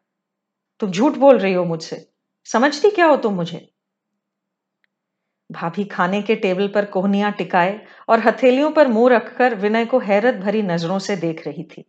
तुम 0.80 0.92
झूठ 0.92 1.14
बोल 1.14 1.38
रही 1.38 1.54
हो 1.54 1.66
मुझसे। 1.66 2.10
समझती 2.46 2.90
क्या 2.90 3.06
हो 3.06 3.16
तुम 3.16 3.34
मुझे? 3.34 3.70
भाभी 5.52 5.84
खाने 5.86 6.22
के 6.22 6.36
टेबल 6.36 6.68
पर 6.68 6.86
कोहनियाँ 6.86 7.32
टिकाए 7.32 7.86
और 8.10 8.20
हथेलियों 8.20 8.72
पर 8.72 8.88
मुँह 8.88 9.16
रखकर 9.16 9.56
विनय 9.56 9.86
को 9.86 10.00
हैरत 10.00 10.36
भरी 10.36 10.62
नज़रों 10.62 11.00
से 11.00 11.16
देख 11.16 11.48
रही 11.48 11.64
थी। 11.64 11.86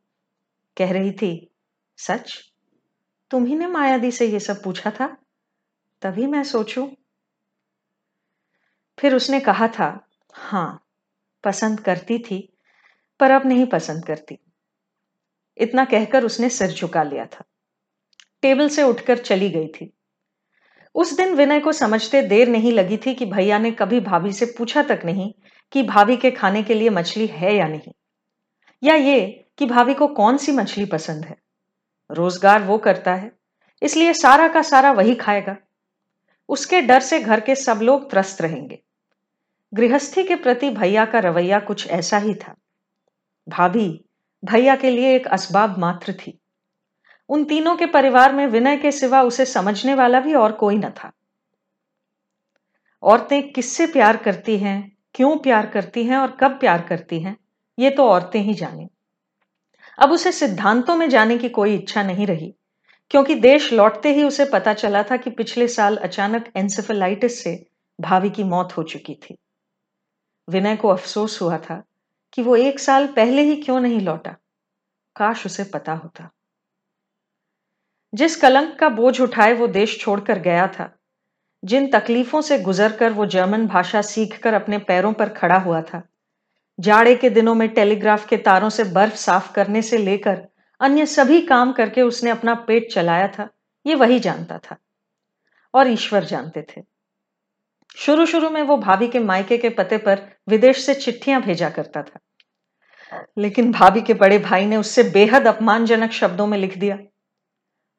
कह 0.76 0.92
रही 0.92 1.12
थी, 1.12 1.50
सच? 1.96 2.38
तुम 3.30 3.44
ही 3.44 3.54
ने 3.54 3.66
मायादी 3.66 4.10
से 4.10 4.26
ये 4.26 4.40
सब 4.40 4.62
पूछा 4.62 4.90
था? 4.90 5.16
तभी 6.02 6.26
मैं 6.26 6.42
सोचू 6.42 6.90
फिर 8.98 9.14
उसने 9.14 9.40
कहा 9.40 9.68
था 9.68 9.88
हाँ 10.34 10.82
पसंद 11.44 11.80
करती 11.80 12.18
थी, 12.20 12.38
पर 13.20 13.30
अब 13.30 13.46
नहीं 13.46 13.66
पसंद 13.68 14.04
करती। 14.06 14.38
इतना 15.58 15.84
कहकर 15.84 16.24
उसने 16.24 16.48
सिर 16.50 16.70
झुका 16.70 17.02
लिया 17.02 17.24
था। 17.26 17.44
टेबल 18.42 18.68
से 18.68 18.82
उठकर 18.82 19.18
चली 19.18 19.48
गई 19.50 19.66
थी। 19.70 19.92
उस 20.94 21.16
दिन 21.16 21.34
विनय 21.34 21.60
को 21.60 21.72
समझते 21.72 22.22
देर 22.24 22.48
नहीं 22.48 22.72
लगी 22.72 22.96
थी 22.96 23.14
कि 23.14 23.26
भैया 23.26 23.58
ने 23.58 23.70
कभी 23.72 24.00
भाभी 24.02 24.32
से 24.32 24.46
पूछा 24.58 24.82
तक 24.82 25.00
नहीं 25.04 25.32
कि 25.72 25.82
भाभी 25.84 26.16
के 26.16 26.30
खाने 26.30 26.62
के 26.62 26.74
लिए 26.74 26.90
मछली 26.90 27.26
है 27.28 27.54
या 27.56 27.66
नहीं, 27.68 27.92
या 28.82 28.94
ये 28.94 29.20
कि 29.58 29.66
भाभी 29.66 29.94
को 29.94 30.06
कौन 30.08 30.36
सी 30.36 30.52
मछली 30.52 30.84
पसंद 30.86 31.24
है। 31.24 31.36
रोज़गार 32.10 32.62
वो 32.62 32.78
करता 32.78 33.14
है, 33.14 33.30
इसलिए 33.82 34.12
सारा 34.14 34.48
का 34.48 34.62
सारा 34.64 34.92
वही 34.92 35.14
खाएगा। 35.16 35.56
उसके 36.48 36.80
डर 36.82 37.00
से 37.00 37.20
घर 37.20 37.40
के 37.40 37.54
सब 37.56 37.80
लोग 37.82 38.10
त्रस्त 38.10 38.42
रहेंगे। 38.42 38.82
गृहस्थी 39.72 40.24
के 40.24 40.36
प्रति 40.36 40.70
भैया 40.70 41.04
का 41.04 41.18
रवैया 41.18 41.58
कुछ 41.60 41.86
ऐसा 41.88 42.18
ही 42.18 42.34
था। 42.34 42.54
भाभी 43.48 44.04
भैया 44.44 44.76
के 44.76 44.90
लिए 44.90 45.14
एक 45.16 45.26
असबाब 45.26 45.78
मात्र 45.78 46.12
थी। 46.12 46.38
उन 47.28 47.44
तीनों 47.44 47.76
के 47.76 47.86
परिवार 47.86 48.34
में 48.34 48.46
विनय 48.46 48.76
के 48.76 48.92
सिवा 48.92 49.22
उसे 49.22 49.44
समझने 49.44 49.94
वाला 49.94 50.20
भी 50.20 50.34
और 50.34 50.52
कोई 50.52 50.76
न 50.76 50.90
था। 50.90 51.12
औरतें 53.02 53.52
किससे 53.52 53.86
प्यार 53.86 54.16
करती 54.16 54.58
हैं, 54.58 54.96
क्यों 55.14 55.36
प्यार 55.38 55.66
करती 55.66 56.04
हैं 56.04 56.16
और 56.16 56.36
कब 56.40 56.50
प्यार 56.50 56.82
करती 56.82 57.20
हैं, 57.20 57.36
ये 57.78 57.90
तो 57.90 58.08
औरतें 58.08 58.40
ही 58.40 58.54
जाने। 58.54 58.88
अब 59.98 60.12
उसे 60.12 60.32
सिद्धांतों 60.32 60.96
में 60.96 61.08
जाने 61.08 61.38
की 61.38 61.48
कोई 61.48 61.74
इच्छा 61.74 62.02
नहीं 62.02 62.26
रही, 62.26 62.54
क्योंकि 63.10 63.34
देश 63.34 63.72
लौटते 63.72 64.12
ही 64.14 64.22
उसे 64.22 64.44
पता 64.44 64.74
चला 64.74 65.02
था 65.02 65.16
कि 65.16 65.30
पिछले 65.30 65.68
साल 65.68 65.96
अचानक 65.96 66.52
एंसेफेलाइटिस 66.56 67.42
से 67.42 67.66
भाभी 68.00 68.30
की 68.30 68.44
मौत 68.44 68.76
हो 68.76 68.82
चुकी 68.82 69.14
थी। 69.14 69.38
विनय 70.48 70.76
को 70.76 70.88
अफसोस 70.88 71.42
हुआ 71.42 71.58
था 71.58 71.84
कि 72.32 72.42
वो 72.42 72.56
एक 72.56 72.80
साल 72.80 73.06
पहले 73.06 73.42
ही 73.42 73.56
क्यों 73.56 73.80
नहीं 73.80 74.00
लौटा। 74.00 74.36
काश 75.16 75.46
उसे 75.46 75.64
पता 75.64 75.92
होता। 75.92 76.30
जिस 78.14 78.36
कलंक 78.36 78.78
का 78.78 78.88
बोझ 78.88 79.20
उठाए 79.20 79.52
वो 79.52 79.66
देश 79.66 80.00
छोड़कर 80.00 80.38
गया 80.38 80.66
था। 80.66 80.98
जिन 81.64 81.90
तकलीफों 81.90 82.40
से 82.40 82.58
गुजरकर 82.58 83.12
वो 83.12 83.26
जर्मन 83.26 83.66
भाषा 83.66 84.02
सीखकर 84.02 84.54
अपने 84.54 84.78
पैरों 84.78 85.12
पर 85.12 85.28
खड़ा 85.28 85.58
हुआ 85.58 85.82
था। 85.82 86.02
जाड़े 86.80 87.16
के 87.16 87.30
दिनों 87.30 87.54
में 87.54 87.68
टेलीग्राफ 87.68 88.28
के 88.28 88.36
तारों 88.36 88.68
से 88.68 88.84
बर्फ़ 88.84 89.14
साफ़ 89.14 89.52
करने 89.52 89.82
से 89.82 89.98
लेकर 89.98 90.48
अन्य 90.80 91.06
सभी 91.06 91.42
काम 91.42 91.72
करके 91.72 92.02
उसने 92.02 92.30
अपना 92.30 92.54
पेट 92.54 92.92
चलाया 92.92 93.28
था, 93.28 93.48
ये 93.86 93.94
वही 93.94 94.20
जानता 94.20 94.58
था 94.58 94.76
और 95.74 95.88
ईश्वर 95.88 96.24
जानते 96.24 96.62
थे। 96.62 96.95
शुरू 97.96 98.26
शुरू 98.26 98.50
में 98.50 98.62
वो 98.62 98.76
भाभी 98.76 99.08
के 99.08 99.18
मायके 99.18 99.58
के 99.58 99.68
पते 99.68 99.98
पर 99.98 100.20
विदेश 100.48 100.84
से 100.86 100.94
चिट्ठियाँ 100.94 101.40
भेजा 101.42 101.68
करता 101.70 102.02
था। 102.02 102.18
लेकिन 103.38 103.72
भाभी 103.72 104.00
के 104.00 104.14
बड़े 104.14 104.38
भाई 104.38 104.66
ने 104.66 104.76
उससे 104.76 105.02
बेहद 105.02 105.46
अपमानजनक 105.46 106.10
शब्दों 106.10 106.46
में 106.46 106.58
लिख 106.58 106.76
दिया। 106.78 106.98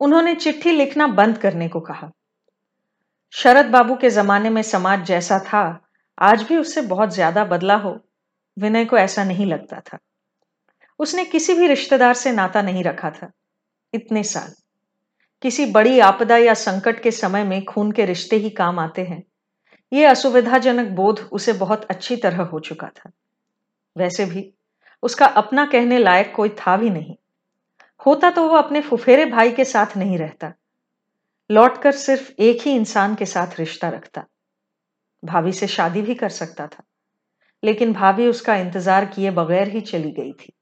उन्होंने 0.02 0.36
चिट्ठी 0.36 0.72
लिखना 0.72 1.08
बंद 1.08 1.38
करने 1.38 1.68
को 1.68 1.80
कहा। 1.80 2.12
शरद 3.34 3.66
बाबू 3.66 3.96
के 3.96 4.10
जमाने 4.10 4.50
में 4.50 4.62
समाज 4.62 5.06
जैसा 5.06 5.40
था, 5.40 5.84
आज 6.18 6.44
भी 6.44 6.58
उससे 6.58 6.82
बहुत 6.82 7.14
ज़्यादा 7.14 7.46
बदला 7.46 7.76
हो, 7.76 8.00
विनय 8.58 8.86
को 8.86 8.98
ऐसा 8.98 9.24
नहीं 9.24 9.46
लगता 9.46 9.80
था। 9.80 9.98
उसने 11.00 11.26
किसी 11.26 11.54
भी 11.54 11.68
रिश्तेदार 11.68 12.14
से 12.14 12.32
नाता 12.32 12.62
नहीं 12.62 12.84
रखा 12.84 13.10
था, 13.10 13.32
इतने 13.94 14.24
साल। 14.24 14.54
किसी 15.42 15.66
बड़ी 15.66 16.00
आपदा 16.00 16.38
या 16.38 16.54
संकट 16.54 17.02
के 17.02 17.12
समय 17.12 17.44
में 17.44 17.64
खून 17.66 17.92
के 17.92 18.06
रिश्ते 18.06 18.36
ही 18.36 18.50
काम 18.50 18.80
आते 18.80 19.02
हैं। 19.02 19.24
यह 19.92 20.10
असुविधाजनक 20.10 20.88
बोध 20.92 21.20
उसे 21.32 21.54
बहुत 21.54 21.86
अच्छी 21.86 22.16
तरह 22.16 22.42
हो 22.44 22.60
चुका 22.60 22.88
था। 22.90 23.12
वैसे 23.96 24.26
भी, 24.26 24.52
उसका 25.04 25.26
अपना 25.26 25.66
कहने 25.66 25.98
लायक 26.00 26.34
कोई 26.36 26.50
था 26.60 26.76
भी 26.78 26.90
नहीं। 26.90 27.16
होता 28.02 28.30
तो 28.30 28.48
वो 28.50 28.56
अपने 28.58 28.82
फुफेरे 28.82 29.26
भाई 29.26 29.52
के 29.52 29.66
साथ 29.66 29.98
नहीं 29.98 30.18
रहता। 30.18 30.54
लौटकर 31.50 31.92
सिर्फ़ 31.92 32.32
एक 32.40 32.62
ही 32.62 32.76
इंसान 32.76 33.16
के 33.16 33.26
साथ 33.26 33.60
रिश्ता 33.60 33.90
रखता। 33.90 34.26
भाभी 35.24 35.52
से 35.52 35.68
शादी 35.68 36.02
भी 36.02 36.16
कर 36.16 36.30
सकता 36.30 36.68
था, 36.68 36.84
लेकिन 37.64 37.94
भाभी 37.94 38.28
उसका 38.28 38.56
इंतज़ार 38.56 39.06
किए 39.06 39.32
बगैर 39.32 39.68
ही 39.68 39.82
चली 39.82 40.12
गई 40.12 40.32
थी। 40.34 40.54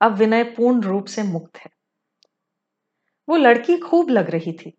अब 0.00 0.14
विनय 0.14 0.44
पूर्ण 0.44 0.80
रूप 0.80 1.06
से 1.06 1.22
मुक्त 1.22 1.58
है। 1.58 1.70
वो 3.28 3.36
लड़की 3.36 3.76
खूब 3.78 4.10
लग 4.10 4.30
रही 4.30 4.52
थी। 4.52 4.72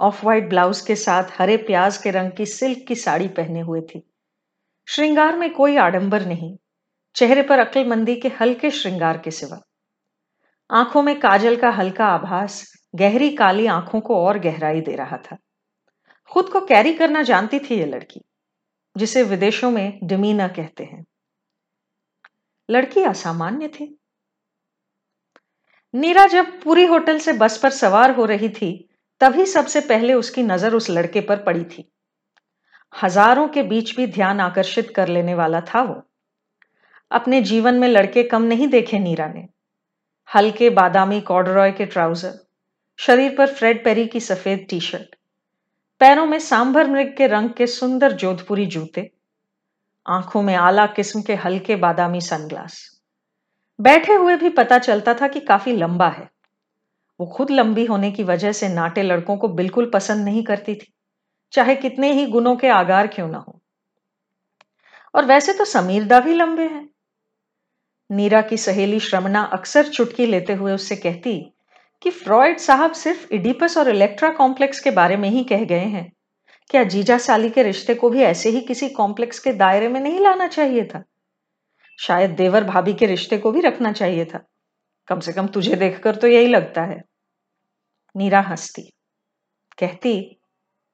ऑफ़ 0.00 0.26
वाइट 0.26 0.48
ब्लाउज 0.48 0.80
के 0.80 0.96
साथ 0.96 1.24
हरे 1.38 1.56
प्याज 1.56 1.96
के 1.96 2.10
रंग 2.10 2.32
की 2.32 2.46
सिल्क 2.46 2.86
की 2.88 2.94
साड़ी 2.94 3.28
पहने 3.28 3.60
हुए 3.60 3.80
थी। 3.80 4.10
श्रृंगार 4.88 5.36
में 5.36 5.52
कोई 5.54 5.76
आडंबर 5.76 6.26
नहीं। 6.26 6.56
चेहरे 7.16 7.42
पर 7.42 7.58
अक्लमंदी 7.58 8.16
के 8.16 8.28
हल्के 8.28 8.70
श्रृंगार 8.70 9.18
के 9.18 9.30
सिवा। 9.30 9.60
आँखों 10.70 11.02
में 11.02 11.20
काजल 11.20 11.56
का 11.56 11.70
हल्का 11.70 12.06
आभास, 12.06 12.72
गहरी 12.94 13.36
काली 13.36 13.66
आँखों 13.66 14.00
को 14.00 14.26
और 14.26 14.38
गहराई 14.38 14.80
दे 14.80 14.96
रहा 14.96 15.16
था। 15.16 15.36
खुद 16.32 16.48
को 16.48 16.60
कैरी 16.60 16.94
करना 16.94 17.22
जानती 17.22 17.58
थी 17.58 17.74
ये 17.74 17.86
लड़की, 17.86 18.20
जिसे 18.96 19.22
विदेशों 19.22 19.70
में 19.70 19.98
डिमीना 20.02 20.48
कहते 20.48 20.84
हैं। 20.84 21.04
लड़की 22.70 23.02
असामान्य 23.02 23.68
थी। 23.68 23.98
नीरा 25.94 26.26
जब 26.26 26.62
पूरी 26.62 26.86
होटल 26.86 27.18
से 27.18 27.32
बस 27.32 27.58
पर 27.58 27.70
सवार 27.70 28.10
हो 28.10 28.24
रही 28.24 28.48
थी 28.48 28.85
तभी 29.20 29.46
सबसे 29.46 29.80
पहले 29.80 30.14
उसकी 30.14 30.42
नज़र 30.42 30.74
उस 30.74 30.90
लड़के 30.90 31.20
पर 31.20 31.36
पड़ी 31.36 31.64
थी। 31.64 31.88
हज़ारों 32.94 33.46
के 33.48 33.62
बीच 33.62 33.94
भी 33.96 34.06
ध्यान 34.06 34.40
आकर्षित 34.40 34.92
कर 34.96 35.08
लेने 35.08 35.34
वाला 35.34 35.60
था 35.60 35.82
वो। 35.82 36.02
अपने 37.10 37.40
जीवन 37.42 37.74
में 37.74 37.88
लड़के 37.88 38.22
कम 38.22 38.42
नहीं 38.42 38.68
देखे 38.68 38.98
नीरा 38.98 39.26
ने। 39.26 39.46
हल्के 40.28 40.70
बादामी 40.70 41.20
कॉर्डरॉय 41.20 41.72
के 41.72 41.86
ट्राउज़र, 41.86 42.32
शरीर 42.98 43.34
पर 43.38 43.46
फ्रेड 43.46 43.84
पेरी 43.84 44.06
की 44.06 44.20
सफ़ेद 44.20 44.66
टी 44.70 44.80
शर्ट 44.80 45.14
पैरों 46.00 46.26
में 46.26 46.38
सांभर 46.38 46.86
मृग 46.86 47.14
के 47.16 47.26
रंग 47.26 47.50
के 47.50 47.66
सुंदर 47.66 48.12
जोधपुरी 48.12 48.66
जूते, 48.66 49.10
आँखों 50.06 50.42
में 50.42 50.54
आला 50.54 50.86
किस्म 50.86 51.22
के 51.22 51.34
हल्के 51.34 51.76
बादामी 51.76 52.20
सनग्लास। 52.20 52.78
बैठे 53.78 54.14
हुए 54.14 54.36
भी 54.36 54.48
पता 54.50 54.78
चलता 54.78 55.14
था 55.14 55.28
कि 55.28 55.40
काफ़ी 55.40 55.72
लंबा 55.72 56.08
है। 56.08 56.28
वो 57.20 57.26
खुद 57.26 57.50
लंबी 57.50 57.84
होने 57.84 58.10
की 58.10 58.22
वजह 58.22 58.52
से 58.52 58.68
नाटे 58.68 59.02
लड़कों 59.02 59.36
को 59.36 59.48
बिल्कुल 59.48 59.90
पसंद 59.94 60.24
नहीं 60.24 60.44
करती 60.44 60.74
थी। 60.74 60.92
चाहे 61.52 61.76
कितने 61.76 62.12
ही 62.12 62.26
गुणों 62.26 62.56
के 62.56 62.68
आगार 62.68 63.06
क्यों 63.06 63.28
ना 63.28 63.38
हो। 63.38 63.60
और 65.14 65.24
वैसे 65.24 65.52
तो 65.52 65.64
समीरदा 65.64 66.20
भी 66.20 66.34
लंबे 66.34 66.62
हैं। 66.62 66.88
नीरा 68.10 68.42
की 68.42 68.56
सहेली 68.56 69.00
श्रमणा 69.00 69.42
अक्सर 69.42 69.88
चुटकी 69.88 70.26
लेते 70.26 70.52
हुए 70.52 70.72
उससे 70.72 70.96
कहती 70.96 71.52
कि 72.02 72.10
फ्रॉयड 72.10 72.58
साहब 72.58 72.92
सिर्फ़ 72.92 73.32
इडिपस 73.32 73.78
और 73.78 73.88
इलेक्ट्रा 73.88 74.30
कॉम्प्लेक्स 74.30 74.80
के 74.80 74.90
बारे 74.90 75.16
में 75.16 75.28
ही 75.28 75.44
कह 75.44 75.64
गए 75.64 75.78
हैं। 75.78 76.12
क्या 76.70 76.84
जीजा 76.84 77.18
साली 77.18 77.50
के 77.50 77.62
रिश्ते 77.62 77.94
को 77.94 78.10
भी 78.10 78.22
ऐसे 78.22 78.50
ही 78.50 78.60
किसी 78.60 78.88
कॉम्प्लेक्स 78.88 79.38
के 79.38 79.52
दायरे 79.52 79.88
में 79.88 80.00
नहीं 80.00 80.20
लाना 80.20 80.48
चाहिए 80.48 80.84
था? 80.84 81.04
शायद 82.00 82.30
देवर 82.30 82.64
भाभी 82.64 82.94
के 82.94 83.06
रिश्ते 83.06 83.38
को 83.38 83.52
भी 83.52 83.60
रखना 83.60 83.92
चाहिए 83.92 84.24
था। 84.24 84.40
कम 85.08 85.20
से 85.20 85.32
कम 85.32 85.46
तुझे 85.46 85.76
देखकर 85.76 86.16
तो 86.16 86.26
यही 86.26 86.46
लगता 86.46 86.82
है। 86.82 87.02
नीरा 88.16 88.40
हंसती 88.40 88.82
कहती, 89.78 90.40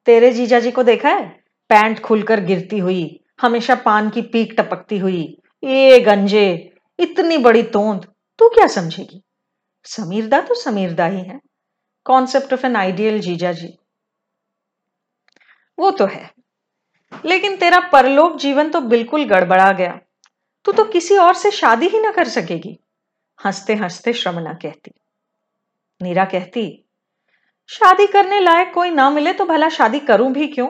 तेरे 0.05 0.31
जीजा 0.31 0.59
जी 0.59 0.71
को 0.71 0.83
देखा 0.83 1.09
है? 1.09 1.43
पैंट 1.69 1.99
खुलकर 1.99 2.39
गिरती 2.39 2.79
हुई, 2.79 3.19
हमेशा 3.41 3.75
पान 3.75 4.09
की 4.09 4.21
पीक 4.21 4.55
टपकती 4.57 4.97
हुई। 4.97 5.37
ये 5.63 5.99
गंजे, 5.99 6.75
इतनी 6.99 7.37
बड़ी 7.37 7.63
तोंद, 7.63 8.13
तू 8.37 8.49
क्या 8.49 8.67
समझेगी? 8.67 9.23
समीरदा 9.83 10.41
तो 10.41 10.55
समीरदा 10.55 11.05
ही 11.05 11.19
है। 11.19 11.39
कॉन्सेप्ट 12.03 12.53
ऑफ़ 12.53 12.65
एन 12.65 12.75
आइडियल 12.75 13.19
जीजा 13.19 13.51
जी 13.51 13.77
वो 15.79 15.91
तो 15.91 16.05
है। 16.05 16.33
लेकिन 17.25 17.57
तेरा 17.57 17.79
परलोक 17.79 18.35
जीवन 18.37 18.69
तो 18.69 18.81
बिल्कुल 18.81 19.25
गड़बड़ा 19.25 19.71
गया। 19.71 19.99
तू 20.65 20.71
तो 20.71 20.85
किसी 20.85 21.17
और 21.17 21.33
से 21.33 21.51
शादी 21.51 21.87
ही 21.87 21.99
ना 21.99 22.11
कर 22.11 22.27
सकेगी। 22.27 22.79
हँसते 23.45 23.75
हँसते 23.75 24.13
श्रमणा 24.13 24.53
कहती। 24.53 24.91
नीरा 26.01 26.25
कहती 26.25 26.82
शादी 27.67 28.07
करने 28.07 28.39
लायक 28.39 28.73
कोई 28.73 28.89
ना 28.89 29.09
मिले 29.09 29.33
तो 29.33 29.45
भला 29.45 29.69
शादी 29.69 29.99
करूँ 29.99 30.33
भी 30.33 30.47
क्यों? 30.47 30.69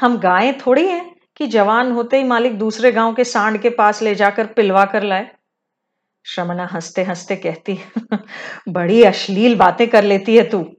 हम 0.00 0.18
गायें 0.18 0.58
थोड़ी 0.58 0.88
हैं 0.88 1.16
कि 1.36 1.46
जवान 1.46 1.92
होते 1.92 2.16
ही 2.16 2.24
मालिक 2.24 2.58
दूसरे 2.58 2.92
गाँव 2.92 3.14
के 3.14 3.24
सांड 3.24 3.62
के 3.62 3.70
पास 3.70 4.02
ले 4.02 4.14
जाकर 4.14 4.46
पिलवा 4.46 4.84
कर 4.84 5.02
लाए। 5.02 5.36
श्रमणा 6.26 6.66
हँसते 6.66 7.02
हँसते 7.02 7.36
कहती, 7.36 7.78
बड़ी 8.68 9.02
अश्लील 9.02 9.56
बातें 9.56 9.88
कर 9.88 10.04
लेती 10.04 10.36
है 10.36 10.50
तू। 10.50 10.76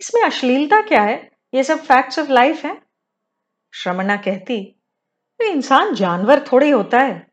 इसमें 0.00 0.22
अश्लीलता 0.22 0.80
क्या 0.80 1.02
है? 1.02 1.30
ये 1.54 1.64
सब 1.64 1.78
फैक्ट्स 1.78 2.18
ऑफ़ 2.18 2.30
लाइफ 2.30 2.64
है? 2.64 2.82
श्रमणा 3.74 4.16
कहती 4.16 4.74
इंसान 5.40 5.94
जानवर 5.94 6.44
थोड़े 6.52 6.70
होता 6.70 6.98
है। 6.98 7.26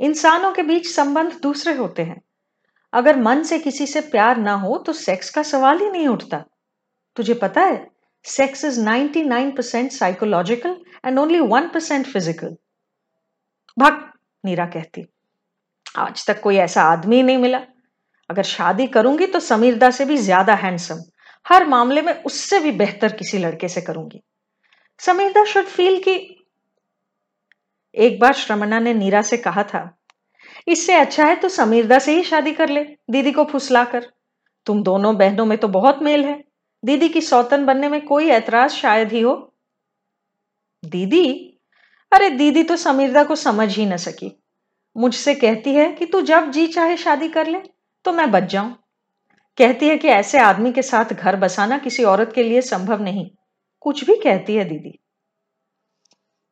इंसानों 0.00 0.52
के 0.52 0.62
बीच 0.62 0.86
संबंध 0.88 1.40
दूसरे 1.42 1.74
होते 1.74 2.02
हैं। 2.02 2.22
अगर 2.92 3.16
मन 3.18 3.42
से 3.42 3.58
किसी 3.58 3.86
से 3.86 4.00
प्यार 4.10 4.36
ना 4.38 4.54
हो 4.54 4.76
तो 4.78 4.92
सेक्स 4.94 5.30
का 5.30 5.42
सवाल 5.42 5.80
ही 5.80 5.90
नहीं 5.90 6.08
उठता। 6.08 6.44
तुझे 7.16 7.34
पता 7.34 7.60
है 7.62 7.86
sex 8.24 8.64
is 8.64 8.80
99% 8.80 9.90
psychological 9.92 10.76
and 11.04 11.18
only 11.18 11.40
1% 11.40 12.06
physical 12.06 12.56
भक्त 13.76 14.12
नीरा 14.44 14.66
कहती। 14.66 15.06
आज 15.98 16.26
तक 16.26 16.40
कोई 16.40 16.56
ऐसा 16.58 16.82
आदमी 16.82 17.22
नहीं 17.22 17.38
मिला। 17.38 17.60
अगर 18.30 18.42
शादी 18.44 18.86
करूँगी 18.88 19.26
तो 19.26 19.40
समीरदा 19.40 19.90
से 19.90 20.04
भी 20.04 20.16
ज़्यादा 20.18 20.54
हैंडसम 20.54 21.02
हर 21.46 21.66
मामले 21.66 22.02
में 22.02 22.12
उससे 22.14 22.58
भी 22.60 22.70
बेहतर 22.74 23.12
किसी 23.12 23.38
लड़के 23.38 23.68
से 23.68 23.80
करूँगी। 23.80 24.20
समीरदा 25.00 25.44
शुड 25.44 25.64
फील 25.66 26.00
कि 26.02 26.14
एक 27.94 28.18
बार 28.20 28.32
श्रमणा 28.34 28.78
ने 28.78 28.94
नीरा 28.94 29.22
से 29.22 29.36
कहा 29.36 29.62
था 29.64 29.95
इससे 30.66 30.94
अच्छा 30.94 31.24
है 31.24 31.36
तो 31.36 31.48
समीरदा 31.48 31.98
से 31.98 32.16
ही 32.16 32.22
शादी 32.22 32.52
कर 32.52 32.68
ले, 32.68 32.84
दीदी 33.10 33.32
को 33.32 33.44
फुसलाकर। 33.44 34.12
तुम 34.66 34.82
दोनों 34.82 35.16
बहनों 35.16 35.46
में 35.46 35.58
तो 35.58 35.68
बहुत 35.68 36.02
मेल 36.02 36.24
है। 36.24 36.44
दीदी 36.82 37.08
की 37.08 37.20
सौतन 37.20 37.66
बनने 37.66 37.88
में 37.88 38.00
कोई 38.06 38.28
ऐतराज 38.28 38.70
शायद 38.70 39.12
ही 39.12 39.20
हो। 39.20 39.34
दीदी? 40.84 41.52
अरे 42.12 42.30
दीदी 42.30 42.62
तो 42.62 42.76
समीरदा 42.76 43.24
को 43.24 43.36
समझ 43.36 43.76
ही 43.76 43.86
न 43.86 43.96
सकी। 43.96 44.42
मुझसे 44.96 45.34
कहती 45.34 45.74
है 45.74 45.92
कि 45.92 46.06
तू 46.06 46.20
जब 46.20 46.50
जी 46.50 46.66
चाहे 46.66 46.96
शादी 46.96 47.28
कर 47.28 47.46
ले 47.46 47.58
तो 48.04 48.12
मैं 48.12 48.30
बच 48.30 48.42
जाऊँ। 48.42 48.76
कहती 49.58 49.88
है 49.88 49.96
कि 49.98 50.08
ऐसे 50.08 50.38
आदमी 50.38 50.72
के 50.72 50.82
साथ 50.82 51.12
घर 51.12 51.36
बसाना 51.36 51.78
किसी 51.78 52.04
औरत 52.04 52.32
के 52.34 52.42
लिए 52.42 52.60
संभव 52.60 53.02
नहीं। 53.02 53.30
कुछ 53.80 54.04
भी 54.04 54.16
कहती 54.16 54.54
है 54.54 54.64
दीदी। 54.64 54.98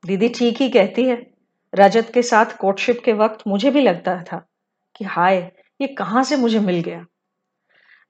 दीदी 0.05 0.29
ठीक 0.29 0.61
ही 0.61 0.69
कहती 0.69 1.05
है। 1.05 1.34
रजत 1.75 2.11
के 2.15 2.23
साथ 2.23 2.47
कोर्टशिप 2.59 3.03
के 3.05 3.13
वक्त 3.13 3.39
मुझे 3.47 3.71
भी 3.71 3.81
लगता 3.81 4.23
था 4.23 4.49
कि 4.97 5.05
हाय, 5.05 5.53
ये 5.81 5.87
कहाँ 5.87 6.25
से 6.25 6.37
मुझे 6.37 6.59
मिल 6.59 6.81
गया? 6.81 7.07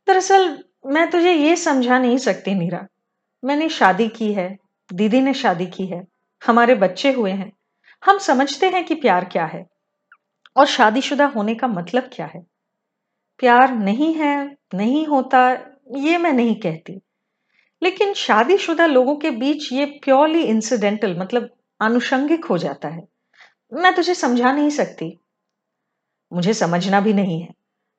दरअसल, 0.06 0.64
मैं 0.86 1.10
तुझे 1.10 1.32
ये 1.32 1.56
समझा 1.56 1.98
नहीं 1.98 2.18
सकती 2.18 2.54
नीरा 2.54 2.86
मैंने 3.44 3.68
शादी 3.68 4.08
की 4.08 4.32
है, 4.32 4.56
दीदी 4.92 5.20
ने 5.20 5.34
शादी 5.34 5.66
की 5.66 5.86
है, 5.86 6.04
हमारे 6.46 6.74
बच्चे 6.74 7.12
हुए 7.12 7.30
हैं। 7.30 7.52
हम 8.04 8.18
समझते 8.18 8.68
हैं 8.68 8.84
कि 8.84 8.94
प्यार 8.94 9.24
क्या 9.24 9.44
है। 9.44 9.66
और 10.56 10.66
शादीशुदा 10.66 11.26
होने 11.26 11.54
का 11.54 11.66
मतलब 11.66 12.10
क्या 12.12 12.26
है? 12.26 12.40
प्यार 13.38 13.74
नहीं 13.74 14.14
है, 14.14 14.56
नहीं 14.74 15.06
होता, 15.06 15.56
ये 15.96 16.18
मैं 16.18 16.32
नहीं 16.32 16.54
कहती। 16.54 17.00
लेकिन 17.82 18.14
शादीशुदा 18.14 18.86
लोगों 18.86 19.16
के 19.16 19.30
बीच 19.30 19.72
ये 19.72 19.84
प्योरली 19.84 20.42
इंसिडेंटल 20.42 21.18
मतलब 21.18 21.50
आनुषंगिक 21.82 22.44
हो 22.44 22.58
जाता 22.58 22.88
है। 22.88 23.13
मैं 23.72 23.94
तुझे 23.94 24.14
समझा 24.14 24.52
नहीं 24.52 24.70
सकती। 24.70 25.20
मुझे 26.32 26.54
समझना 26.54 27.00
भी 27.00 27.12
नहीं 27.12 27.42
है। 27.42 27.48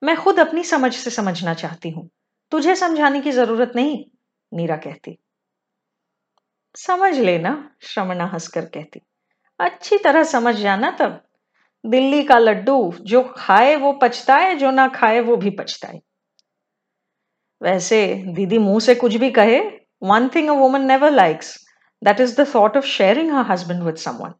मैं 0.02 0.16
खुद 0.16 0.40
अपनी 0.40 0.64
समझ 0.64 0.94
से 0.94 1.10
समझना 1.10 1.54
चाहती 1.54 1.90
हूँ। 1.90 2.10
तुझे 2.50 2.76
समझाने 2.76 3.20
की 3.20 3.32
ज़रूरत 3.32 3.72
नहीं 3.76 4.04
नीरा 4.52 4.76
कहती। 4.76 5.18
समझ 6.76 7.18
लेना 7.18 7.70
श्रमणा 7.82 8.24
हंसकर 8.24 8.64
कहती। 8.64 9.00
अच्छी 9.60 9.98
तरह 9.98 10.24
समझ 10.24 10.54
जाना 10.54 10.90
तब। 10.90 11.22
दिल्ली 11.86 12.22
का 12.22 12.38
लड्डू 12.38 12.92
जो 13.00 13.34
खाए 13.36 13.76
वो 13.76 13.92
पछताए, 13.92 14.54
जो 14.54 14.70
ना 14.70 14.88
खाए 14.88 15.20
वो 15.20 15.36
भी 15.36 15.50
पछताए। 15.50 16.00
वैसे 17.62 18.24
दीदी 18.26 18.58
मुँह 18.58 18.80
से 18.80 18.94
कुछ 18.94 19.14
भी 19.14 19.30
कहे 19.30 19.60
one 20.02 20.28
thing 20.28 20.48
a 20.48 20.52
woman 20.52 20.82
never 20.82 21.10
likes 21.10 21.66
that 22.04 22.20
is 22.20 22.40
the 22.40 22.54
thought 22.54 22.76
of 22.76 22.84
sharing 22.84 23.32
her 23.32 23.46
husband 23.46 23.82
with 23.82 23.96
someone 23.96 24.34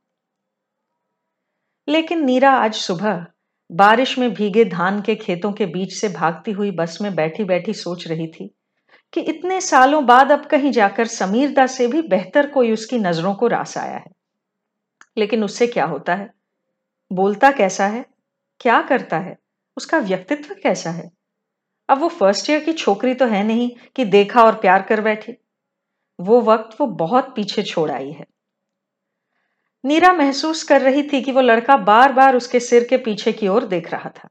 लेकिन 1.89 2.25
नीरा 2.25 2.51
आज 2.51 2.75
सुबह 2.75 3.27
बारिश 3.73 4.19
में 4.19 4.35
भीगे 4.35 4.65
धान 4.65 5.03
के 5.03 5.15
खेतों 5.15 5.53
के 5.53 5.67
बीच 5.67 5.93
से 5.93 6.09
भागती 6.09 6.51
हुई 6.53 6.71
बस 6.71 6.99
में 7.03 7.15
बैठी 7.15 7.45
बैठी 7.45 7.73
सोच 7.73 8.09
रही 8.09 8.27
थी 8.27 8.55
कि 9.13 9.21
इतने 9.21 9.61
सालों 9.61 10.07
बाद 10.07 10.33
अब 10.33 10.47
कहीं 10.47 10.73
जाकर 10.73 11.07
समीरदा 11.07 11.67
से 11.67 11.87
भी 11.87 12.03
बेहतर 12.03 12.51
कोई 12.51 12.73
उसकी 12.73 12.99
नज़रों 12.99 13.35
को 13.35 13.47
रास 13.47 13.79
आया 13.79 13.97
है। 13.97 14.11
लेकिन 15.17 15.45
उससे 15.45 15.67
क्या 15.67 15.85
होता 15.85 16.15
है? 16.15 16.35
बोलता 17.13 17.51
कैसा 17.51 17.87
है? 17.87 18.07
क्या 18.61 18.83
करता 18.83 19.19
है? 19.19 19.39
उसका 19.77 19.99
व्यक्तित्व 19.99 20.55
कैसा 20.63 20.91
है? 20.91 21.11
अब 21.89 21.99
वो 21.99 22.09
फ़र्स्ट 22.09 22.51
ईयर 22.51 22.65
की 22.65 22.73
छोकरी 22.73 23.15
तो 23.15 23.27
है 23.27 23.45
नहीं 23.45 23.71
कि 23.97 24.05
देखा 24.05 24.43
और 24.43 24.55
प्यार 24.55 24.83
कर 24.83 25.01
बैठी। 25.01 25.33
वो 26.21 26.41
वक्त 26.41 26.81
वो 26.81 26.87
बहुत 26.87 27.33
पीछे 27.37 27.63
छोड़ 27.63 27.91
आई 27.91 28.11
है। 28.11 28.36
नीरा 29.87 30.13
महसूस 30.13 30.63
कर 30.63 30.81
रही 30.81 31.03
थी 31.03 31.23
कि 31.23 31.33
वो 31.33 31.41
लड़का 31.41 31.77
बार 31.77 32.13
बार 32.13 32.37
उसके 32.37 32.61
सिर 32.61 32.85
के 32.85 32.97
पीछे 32.97 33.33
की 33.33 33.49
ओर 33.49 33.65
देख 33.65 33.93
रहा 33.93 34.11
था। 34.11 34.29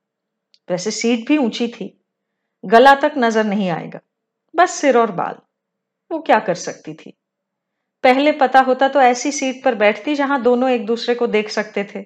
वैसे 0.69 0.91
सीट 0.91 1.27
भी 1.27 1.37
ऊँची 1.37 1.67
थी। 1.67 2.01
गला 2.65 2.95
तक 2.95 3.11
नज़र 3.17 3.43
नहीं 3.43 3.69
आएगा। 3.69 3.99
बस 4.55 4.71
सिर 4.71 4.97
और 4.97 5.11
बाल। 5.11 5.35
वो 6.11 6.19
क्या 6.19 6.39
कर 6.39 6.55
सकती 6.55 6.93
थी? 6.93 7.13
पहले 8.03 8.31
पता 8.31 8.59
होता 8.59 8.87
तो 8.87 9.01
ऐसी 9.01 9.31
सीट 9.31 9.63
पर 9.63 9.75
बैठती 9.75 10.15
जहाँ 10.15 10.41
दोनों 10.41 10.69
एक 10.69 10.85
दूसरे 10.85 11.15
को 11.15 11.27
देख 11.27 11.49
सकते 11.49 11.87
थे। 11.95 12.05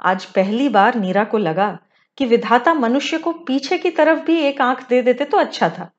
आज 0.00 0.24
पहली 0.24 0.68
बार 0.68 0.94
नीरा 0.94 1.24
को 1.24 1.38
लगा 1.38 1.78
कि 2.16 2.26
विधाता 2.26 2.74
मनुष्य 2.74 3.18
को 3.18 3.32
पीछे 3.32 3.78
की 3.78 3.90
तरफ़ 3.90 4.18
भी 4.18 4.40
एक 4.40 4.60
आँख 4.60 4.88
दे 4.88 5.02
देते 5.02 5.24
तो 5.24 5.36
अच्छा 5.36 5.68
था। 5.68 5.90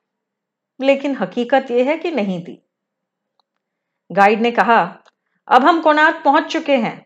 लेकिन 0.81 1.15
हकीकत 1.15 1.71
यह 1.71 1.89
है 1.89 1.97
कि 1.97 2.11
नहीं 2.11 2.43
दी। 2.43 2.61
गाइड 4.11 4.41
ने 4.41 4.51
कहा 4.51 5.01
अब 5.47 5.65
हम 5.65 5.81
कोणार्क 5.81 6.21
पहुँच 6.25 6.43
चुके 6.43 6.75
हैं। 6.75 7.05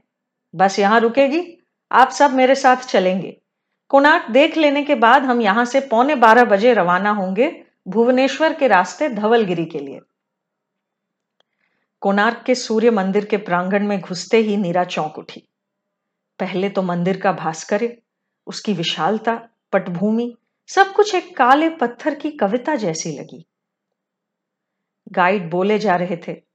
बस 0.55 0.79
यहाँ 0.79 0.99
रुकेगी। 0.99 1.57
आप 1.91 2.09
सब 2.09 2.33
मेरे 2.33 2.55
साथ 2.55 2.75
चलेंगे। 2.75 3.41
कोणार्क 3.89 4.31
देख 4.31 4.57
लेने 4.57 4.83
के 4.83 4.95
बाद 4.95 5.23
हम 5.23 5.41
यहाँ 5.41 5.65
से 5.65 5.79
पौने 5.79 6.15
बारह 6.15 6.43
बजे 6.43 6.73
रवाना 6.73 7.11
होंगे 7.11 7.65
भुवनेश्वर 7.87 8.53
के 8.53 8.67
रास्ते 8.67 9.09
धवलगिरी 9.09 9.65
के 9.65 9.79
लिए। 9.79 9.99
कोणार्क 12.01 12.43
के 12.45 12.55
सूर्य 12.55 12.91
मंदिर 12.91 13.25
के 13.25 13.37
प्रांगण 13.37 13.87
में 13.87 14.01
घुसते 14.01 14.37
ही 14.37 14.57
नीरा 14.57 14.83
चौंक 14.83 15.17
उठी। 15.17 15.47
पहले 16.39 16.69
तो 16.69 16.81
मंदिर 16.81 17.21
का 17.21 17.31
भास्कर्य, 17.31 17.97
उसकी 18.47 18.73
विशालता, 18.73 19.49
पटभूमि, 19.73 20.37
सब 20.67 20.93
कुछ 20.93 21.15
एक 21.15 21.37
काले 21.37 21.69
पत्थर 21.69 22.15
की 22.15 22.31
कविता 22.31 22.75
जैसी 22.75 23.11
लगी। 23.19 23.45
गाइड 25.11 25.49
बोले 25.49 25.79
जा 25.79 25.95
रहे 25.95 26.17
थे 26.17 26.48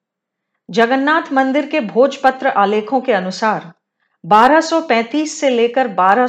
जगन्नाथ 0.71 1.33
मंदिर 1.33 1.67
के 1.67 1.81
भोजपत्र 1.81 2.49
आलेखों 2.49 3.01
के 3.01 3.13
अनुसार 3.13 3.73
1235 4.25 5.27
से 5.27 5.51
लेकर 5.51 5.89
बारह 5.89 6.27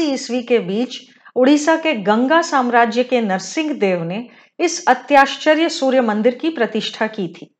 ईस्वी 0.00 0.42
के 0.42 0.58
बीच 0.58 1.00
उड़ीसा 1.36 1.76
के 1.76 1.94
गंगा 1.94 2.42
साम्राज्य 2.42 3.04
के 3.04 3.20
नरसिंह 3.20 3.72
देव 3.72 4.04
ने 4.04 4.28
इस 4.58 4.86
अत्याश्चर्य 4.88 5.68
सूर्य 5.68 6.00
मंदिर 6.00 6.34
की 6.34 6.50
प्रतिष्ठा 6.50 7.06
की 7.06 7.28
थी। 7.28 7.54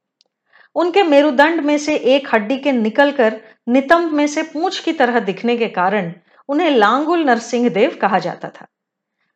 उनके 0.75 1.03
मेरुदंड 1.03 1.61
में 1.61 1.79
से 1.79 1.97
एक 1.97 2.29
हड्डी 2.35 2.59
के 2.59 2.73
निकलकर 2.73 3.41
नितंब 3.69 4.13
में 4.13 4.27
से 4.27 4.43
पूछ 4.43 4.81
की 4.81 4.93
तरह 4.93 5.21
दिखने 5.21 5.57
के 5.57 5.69
कारण 5.69 6.13
उन्हें 6.49 6.71
लांगुल 6.71 7.25
नरसिंह 7.25 7.69
देव 7.69 7.99
कहा 8.01 8.19
जाता 8.19 8.49
था। 8.49 8.67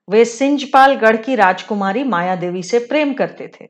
वे 0.08 0.24
सिंजपाल 0.24 0.94
गढ़ 0.94 1.16
की 1.16 1.34
राजकुमारी 1.34 2.04
माया 2.04 2.36
देवी 2.36 2.62
से 2.62 2.78
प्रेम 2.78 3.12
करते 3.12 3.48
थे। 3.48 3.68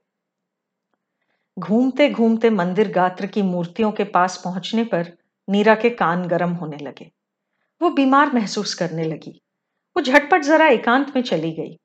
घूमते 1.58 2.10
घूमते 2.10 2.50
मंदिर 2.50 2.88
गात्र 2.92 3.26
की 3.26 3.42
मूर्तियों 3.42 3.92
के 3.92 4.04
पास 4.04 4.42
पहुँचने 4.44 4.84
पर 4.84 5.12
नीरा 5.48 5.74
के 5.74 5.90
कान 5.90 6.26
गरम 6.28 6.50
होने 6.50 6.76
लगे। 6.76 7.10
वो 7.82 7.90
बीमार 7.90 8.32
महसूस 8.34 8.74
करने 8.74 9.04
लगी। 9.04 9.42
वो 9.96 10.02
झटपट 10.02 10.42
जरा 10.42 10.66
एकांत 10.66 11.16
में 11.16 11.22
चली 11.22 11.52
गई। 11.52 11.78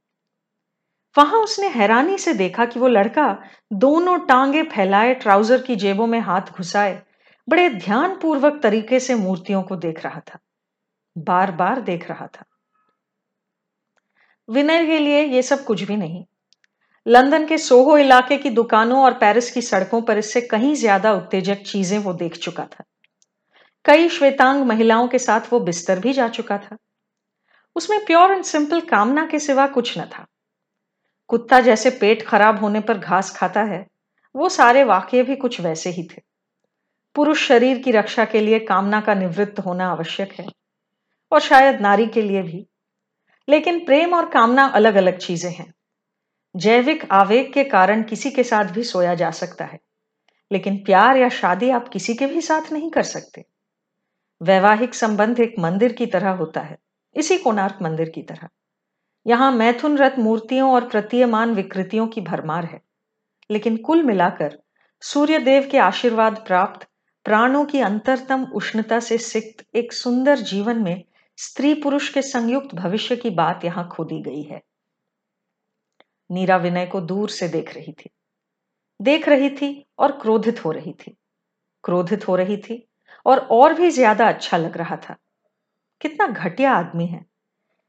वहाँ 1.18 1.40
उसने 1.40 1.68
हैरानी 1.68 2.18
से 2.18 2.34
देखा 2.34 2.66
कि 2.66 2.80
वो 2.80 2.88
लड़का 2.88 3.44
दोनों 3.74 4.18
टांगे 4.20 4.64
फैलाए 4.64 5.14
ट्राउज़र 5.14 5.62
की 5.62 5.76
जेबों 5.76 6.08
में 6.08 6.20
हाथ 6.20 6.42
घुसाए, 6.42 7.04
बड़े 7.50 7.70
ध्यानपूर्वक 7.70 8.60
तरीके 8.64 9.00
से 9.00 9.16
मूर्तियों 9.16 9.64
को 9.64 9.76
देख 9.76 10.06
रहा 10.06 10.20
था। 10.20 10.40
बार 11.18 11.52
बार 11.52 11.82
देख 11.82 12.10
रहा 12.10 12.28
था। 12.28 12.46
विनय 14.50 14.86
के 14.86 15.00
लिए 15.00 15.24
यह 15.24 15.42
सब 15.42 15.66
कुछ 15.66 15.84
भी 15.84 15.98
नहीं। 15.98 16.26
लंदन 17.10 17.46
के 17.46 17.58
सोहो 17.58 17.98
इलाके 17.98 18.38
की 18.38 18.50
दुकानों 18.50 19.04
और 19.04 19.14
पेरिस 19.14 19.52
की 19.52 19.62
सड़कों 19.62 20.02
पर 20.02 20.18
इससे 20.18 20.42
कहीं 20.42 20.74
ज़्यादा 20.76 21.14
उत्तेजक 21.14 21.62
चीज़ें 21.62 21.98
वो 22.00 22.14
देख 22.14 22.36
चुका 22.38 22.66
था। 22.66 22.84
कई 23.86 24.10
श्वेतांग 24.10 24.64
महिलाओं 24.66 25.08
के 25.08 25.20
साथ 25.20 25.42
वो 25.54 25.60
बिस्तर 25.60 26.00
भी 26.00 26.14
जा 26.14 26.28
चुका 26.28 26.58
था। 26.58 26.78
उसमें 27.76 28.06
प्योर 28.06 28.32
एंड 28.32 28.44
सिंपल 28.44 28.82
कामना 28.82 29.26
के 29.26 29.40
सिवा 29.40 29.68
कुछ 29.68 29.98
न 29.98 30.06
था। 30.06 30.26
कुत्ता 31.28 31.60
जैसे 31.62 31.90
पेट 31.90 32.26
खराब 32.28 32.60
होने 32.60 32.80
पर 32.80 32.98
घास 32.98 33.36
खाता 33.38 33.64
है, 33.64 33.86
वो 34.36 34.50
सारे 34.50 34.84
वाक्य 34.84 35.24
भी 35.24 35.36
कुछ 35.36 35.60
वैसे 35.62 35.90
ही 35.90 36.04
थे। 36.04 36.22
पुरुष 37.16 37.48
शरीर 37.48 37.78
की 37.78 37.92
रक्षा 37.92 38.26
के 38.26 38.40
लिए 38.40 38.60
कामना 38.60 39.02
का 39.02 39.14
निवृत्त 39.14 39.60
होना 39.60 39.90
आवश्यक 39.92 40.32
है, 40.32 40.48
और 41.32 41.40
शायद 41.40 41.82
नारी 41.82 42.08
के 42.08 42.22
लिए 42.22 42.42
भी। 42.42 42.66
लेकिन 43.48 43.86
प्रेम 43.86 44.14
और 44.14 44.30
कामना 44.30 44.66
अलग 44.66 44.96
अलग 44.96 45.18
चीज़ें 45.18 45.52
हैं। 45.52 45.74
जैविक 46.56 47.04
आवेग 47.12 47.52
के 47.54 47.64
कारण 47.64 48.02
किसी 48.04 48.30
के 48.32 48.44
साथ 48.44 48.72
भी 48.74 48.84
सोया 48.84 49.14
जा 49.16 49.30
सकता 49.32 49.66
है, 49.66 49.80
लेकिन 50.52 50.78
प्यार 50.78 51.18
या 51.18 51.30
शादी 51.30 51.70
आप 51.70 51.88
किसी 51.90 52.14
के 52.14 52.26
भी 52.26 52.42
साथ 52.42 52.72
नहीं 52.74 52.90
कर 52.92 53.04
सकते। 53.04 53.44
वैवाहिक 54.42 54.96
संबंध 54.96 55.40
एक 55.40 55.56
मंदिर 55.60 55.94
की 55.94 56.06
तरह 56.06 56.30
होता 56.32 56.62
है, 56.62 56.78
इसी 57.16 57.38
कोणार्क 57.38 57.78
मंदिर 57.82 58.10
की 58.10 58.22
तरह। 58.22 58.48
यहाँ 59.26 59.52
मैथुन 59.52 59.98
रथ 59.98 60.18
मूर्तियों 60.20 60.72
और 60.72 60.88
प्रतीयमान 60.90 61.54
विकृतियों 61.56 62.08
की 62.08 62.22
भरमार 62.22 62.66
है, 62.66 62.82
लेकिन 63.50 63.78
कुल 63.78 64.04
मिलाकर 64.04 64.58
सूर्य 65.04 65.40
देव 65.40 65.68
के 65.72 65.78
आशीर्वाद 65.78 66.44
प्राप्त, 66.48 66.88
प्राणों 67.26 67.64
की 67.66 67.80
अंतरतम 67.80 68.44
उष्णता 68.56 69.00
से 69.00 69.18
सिक्त 69.18 69.66
एक 69.76 69.94
सुंदर 69.94 70.40
जीवन 70.44 70.82
में 70.84 71.04
स्त्री 71.38 71.74
पुरुष 71.74 72.10
के 72.10 72.22
संयुक्त 72.22 72.76
भविष्य 72.76 73.16
की 73.16 73.30
बात 73.30 73.66
यहाँ 73.66 73.88
खोदी 73.88 74.22
गई 74.22 74.42
है। 74.42 74.62
नीरा 76.30 76.58
विनय 76.58 76.86
को 76.86 77.02
दूर 77.02 77.30
से 77.30 77.48
देख 77.48 77.76
रही 77.76 77.92
थी। 77.92 78.10
देख 79.00 79.28
रही 79.30 79.50
थी 79.50 79.86
और 80.00 80.12
क्रोधित 80.12 80.66
हो 80.66 80.72
रही 80.72 80.94
थी। 80.94 81.16
क्रोधित 81.84 82.28
हो 82.28 82.36
रही 82.36 82.58
थी 82.58 82.86
और 83.26 83.40
और 83.40 83.74
भी 83.74 83.90
ज़्यादा 83.92 84.28
अच्छा 84.28 84.58
लग 84.58 84.78
रहा 84.78 84.96
था। 84.96 85.16
कितना 86.02 86.28
घटिया 86.28 86.72
आदमी 86.72 87.06
है। 87.06 87.26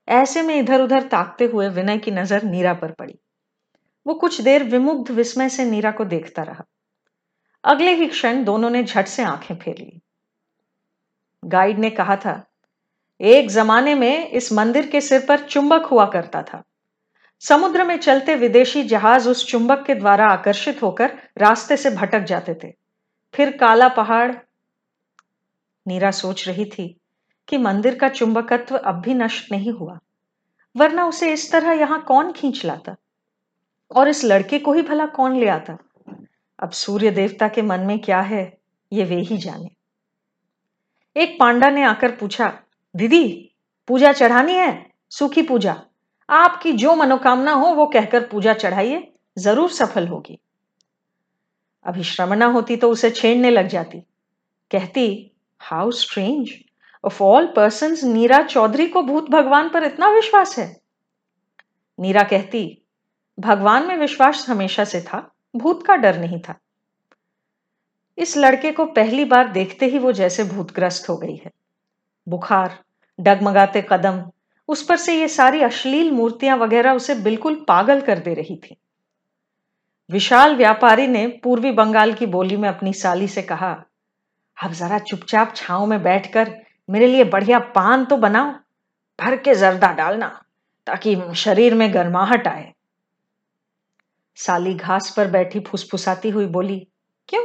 ऐसे 0.09 0.43
में 0.43 0.55
इधर 0.57 0.81
उधर 0.81 1.03
ताकते 1.03 1.45
हुए 1.45 1.69
विनय 1.69 1.99
की 1.99 2.11
नज़र 2.11 2.43
नीरा 2.43 2.75
पर 2.75 2.93
पड़ी। 2.93 3.19
वो 4.07 4.15
कुछ 4.15 4.41
देर 4.41 4.65
विमुग्ध 4.65 5.11
विस्मय 5.11 5.49
से 5.49 5.65
नीरा 5.65 5.91
को 5.91 6.05
देखता 6.05 6.43
रहा। 6.43 6.65
अगले 7.65 7.95
ही 7.95 8.07
क्षण 8.07 8.45
दोनों 8.45 8.71
ने 8.71 8.83
झट 8.85 9.07
से 9.07 9.23
आँखें 9.23 9.55
फेर 9.57 9.79
ली। 9.79 10.01
गाइड 11.43 11.79
ने 11.79 11.91
कहा 11.91 12.17
था, 12.17 12.43
एक 13.21 13.51
जमाने 13.51 13.95
में 13.95 14.31
इस 14.31 14.53
मंदिर 14.53 14.87
के 14.87 15.01
सिर 15.01 15.25
पर 15.29 15.41
चुंबक 15.41 15.87
हुआ 15.87 16.07
करता 16.07 16.43
था। 16.43 16.63
समुद्र 17.43 17.85
में 17.85 17.97
चलते 17.99 18.35
विदेशी 18.35 18.83
जहाज़ 18.83 19.29
उस 19.29 19.47
चुंबक 19.47 19.85
के 19.87 19.95
द्वारा 19.95 20.27
आकर्षित 20.27 20.83
होकर 20.83 21.13
रास्ते 21.39 21.77
से 21.77 21.91
भटक 21.91 22.21
जाते 22.21 22.55
थे। 22.65 22.73
फिर 23.35 23.51
काला 23.57 23.89
पहाड़। 23.89 24.35
नीरा 25.87 26.11
सोच 26.11 26.49
रही 26.49 26.65
थी 26.65 27.01
कि 27.49 27.59
मंदिर 27.59 27.99
का 27.99 28.09
चुंबकत्व 28.09 28.77
अब 28.77 29.01
भी 29.01 29.15
नष्ट 29.15 29.53
नहीं 29.53 29.73
हुआ, 29.73 29.99
वरना 30.77 31.07
उसे 31.07 31.33
इस 31.33 31.51
तरह 31.53 31.73
यहाँ 31.73 32.03
कौन 32.03 32.33
खींच 32.33 32.65
लाता? 32.65 32.97
और 33.91 34.09
इस 34.09 34.25
लड़के 34.25 34.59
को 34.59 34.73
ही 34.73 34.83
भला 34.83 35.07
कौन 35.07 35.37
ले 35.37 35.49
आता? 35.49 35.79
अब 36.59 36.71
सूर्य 36.71 37.11
देवता 37.11 37.49
के 37.49 37.63
मन 37.63 37.81
में 37.81 37.99
क्या 37.99 38.21
है, 38.21 38.59
ये 38.93 39.05
वे 39.05 39.21
ही 39.21 39.39
जाने। 39.39 39.71
एक 41.17 41.37
पांडा 41.41 41.71
ने 41.71 41.85
आकर 41.85 42.11
पूछा, 42.11 42.59
दीदी, 42.95 43.55
पूजा 43.89 44.13
चढ़ानी 44.13 44.55
है? 44.55 44.91
सुखी 45.11 45.43
पूजा? 45.43 45.83
आपकी 46.31 46.73
जो 46.73 46.95
मनोकामना 46.95 47.53
हो, 47.53 47.67
वो 47.67 47.87
कहकर 47.87 48.27
पूजा 48.27 48.55
चढ़ाइए, 48.55 49.13
ज़रूर 49.39 49.71
सफल 49.71 50.09
होगी। 50.09 50.39
अभी 51.85 52.03
श्रमणा 52.03 52.47
होती 52.47 52.77
तो 52.77 52.91
उसे 52.91 53.11
छेड़ने 53.11 53.51
लग 53.51 53.67
जाती। 53.67 54.01
कहती 54.71 55.33
how 55.61 55.91
strange 55.91 56.51
of 57.05 57.23
all 57.23 57.47
person 57.47 57.97
Neera 58.05 58.43
Chaudhary 58.43 58.87
को 58.87 59.03
भूत 59.03 59.31
भगवान 59.31 59.69
पर 59.69 59.85
इतना 59.85 60.11
विश्वास 60.11 60.59
है? 60.59 60.81
नीरा 62.01 62.23
कहती, 62.23 62.83
भगवान 63.41 63.87
में 63.87 63.97
विश्वास 63.97 64.49
हमेशा 64.49 64.85
से 64.85 65.01
था, 65.01 65.35
भूत 65.57 65.87
का 65.87 65.97
डर 65.97 66.19
नहीं 66.19 66.41
था। 66.41 66.55
इस 68.19 68.37
लड़के 68.37 68.73
को 68.73 68.85
पहली 68.85 69.25
बार 69.25 69.49
देखते 69.49 69.87
ही 69.87 69.99
वो 69.99 70.13
जैसे 70.13 70.45
भूतग्रस्त 70.45 71.09
हो 71.09 71.17
गई 71.17 71.37
है। 71.37 71.51
बुखार, 72.29 72.79
डगमगाते 73.21 73.87
कदम 73.89 74.31
उस 74.71 74.83
पर 74.83 74.97
से 74.97 75.15
ये 75.21 75.29
सारी 75.29 75.63
अश्लील 75.63 76.11
मूर्तियाँ 76.11 76.57
वगैरह 76.57 76.93
उसे 76.93 77.15
बिल्कुल 77.15 77.55
पागल 77.69 78.01
कर 78.01 78.19
दे 78.19 78.35
रही 78.35 78.57
थी। 78.57 78.77
विशाल 80.11 80.57
व्यापारी 80.57 81.07
ने 81.07 81.27
पूर्वी 81.43 81.71
बंगाल 81.73 82.13
की 82.13 82.27
बोली 82.27 82.57
में 82.57 82.69
अपनी 82.69 82.93
साली 82.93 83.29
से 83.29 83.43
कहा, 83.43 83.73
अब 84.57 84.73
जरा 84.73 84.99
चुपचाप 84.99 85.55
छाव 85.57 85.87
में 85.87 86.03
बैठकर 86.03 86.55
मेरे 86.89 87.07
लिए 87.07 87.25
बढ़िया 87.25 87.59
पान 87.75 88.05
तो 88.05 88.17
बनाओ, 88.17 88.53
भर 89.19 89.37
के 89.37 89.55
जर्दा 89.55 89.93
डालना, 89.93 90.29
ताकि 90.87 91.17
शरीर 91.37 91.75
में 91.75 91.93
गर्माहट 91.95 92.47
आए। 92.49 92.73
साली 94.39 94.75
घास 94.75 95.13
पर 95.17 95.31
बैठी 95.31 95.61
फुसफुसाती 95.61 96.31
हुई 96.31 96.47
बोली, 96.47 96.79
क्यों? 97.29 97.45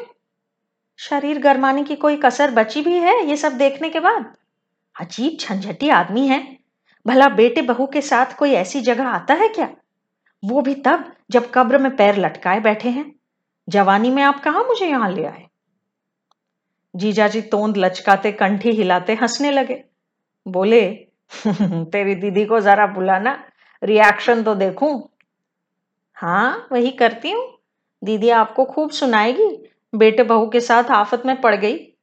शरीर 0.99 1.39
गर्माने 1.39 1.83
की 1.83 1.95
कोई 1.95 2.15
कसर 2.15 2.51
बची 2.51 2.81
भी 2.81 2.99
है 2.99 3.25
ये 3.25 3.37
सब 3.37 3.57
देखने 3.57 3.89
के 3.89 3.99
बाद? 3.99 4.33
अजीब 4.95 5.37
झंझटी 5.39 5.89
आदमी 5.89 6.27
है। 6.27 6.64
भला 7.07 7.29
बेटे 7.29 7.61
बहू 7.61 7.87
के 7.87 8.01
साथ 8.01 8.25
कोई 8.37 8.51
ऐसी 8.51 8.81
जगह 8.81 9.07
आता 9.07 9.33
है 9.33 9.47
क्या? 9.47 9.69
वो 10.45 10.61
भी 10.61 10.75
तब 10.75 11.13
जब 11.31 11.51
कब्र 11.53 11.77
में 11.77 11.95
पैर 11.95 12.17
लटकाए 12.17 12.59
बैठे 12.59 12.89
हैं। 12.89 13.15
जवानी 13.69 14.09
में 14.09 14.23
आप 14.23 14.43
कहा 14.43 14.59
मुझे 14.59 14.87
यहाँ 14.87 15.11
ले 15.11 15.25
आए? 15.25 15.45
जीजाजी 16.95 17.41
तोंद 17.41 17.77
लचकाते, 17.77 18.31
कंठी 18.31 18.71
हिलाते 18.71 19.13
हंसने 19.13 19.51
लगे। 19.51 19.83
बोले, 20.47 21.07
तेरी 21.63 22.15
दीदी 22.15 22.45
को 22.45 22.59
जरा 22.59 22.87
बुलाना 22.87 23.43
रिएक्शन 23.83 24.43
तो 24.43 24.55
देखूँ। 24.55 25.09
हाँ 26.15 26.67
वही 26.71 26.91
करती 26.91 27.31
हूँ। 27.31 27.57
दीदी 28.03 28.29
आपको 28.29 28.65
खूब 28.65 28.89
सुनाएगी। 28.89 29.69
बेटे 29.95 30.23
बहू 30.23 30.49
के 30.49 30.59
साथ 30.59 30.83
आफत 30.83 31.23
में 31.25 31.41
पड़ 31.41 31.55
गई। 31.55 31.94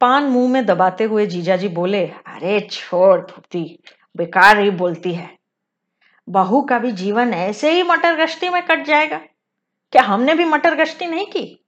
पान 0.00 0.24
मुँह 0.24 0.52
में 0.52 0.66
दबाते 0.66 1.04
हुए 1.04 1.26
जीजाजी 1.26 1.68
बोले, 1.68 2.06
अरे 2.06 2.60
छोड़ 2.60 3.20
धुपती 3.20 3.82
बेकार 4.16 4.58
ही 4.58 4.70
बोलती 4.70 5.14
है। 5.14 5.38
बहू 6.28 6.62
का 6.62 6.78
भी 6.78 6.92
जीवन 6.92 7.34
ऐसे 7.34 7.72
ही 7.72 7.82
मटर 7.82 8.24
गश्ती 8.24 8.48
में 8.48 8.62
कट 8.62 8.84
जाएगा। 8.84 9.18
क्या 9.92 10.02
हमने 10.02 10.34
भी 10.34 10.44
मटर 10.44 10.74
गश्ती 10.74 11.06
नहीं 11.06 11.26
की? 11.26 11.64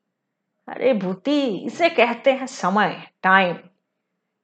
अरे 0.69 0.93
भूति, 0.93 1.47
इसे 1.47 1.89
कहते 1.89 2.33
हैं 2.33 2.47
समय 2.47 3.07
टाइम 3.23 3.57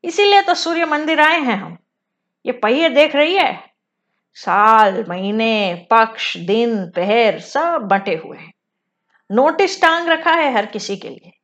इसीलिए 0.04 0.42
तो 0.42 0.54
सूर्य 0.54 0.84
मंदिर 0.84 1.20
आए 1.20 1.40
हैं 1.40 1.56
हम। 1.56 1.78
ये 2.46 2.52
पहिए 2.52 2.88
देख 2.88 3.16
रही 3.16 3.34
है? 3.34 3.74
साल, 4.34 5.04
महीने, 5.08 5.86
पक्ष, 5.90 6.36
दिन, 6.36 6.86
पहर 6.86 7.40
सब 7.40 7.88
बटे 7.92 8.14
हुए 8.16 8.38
हैं। 8.38 8.52
नोटिस 9.32 9.80
टांग 9.82 10.08
रखा 10.08 10.32
है 10.32 10.54
हर 10.54 10.66
किसी 10.66 10.96
के 10.96 11.08
लिए। 11.08 11.37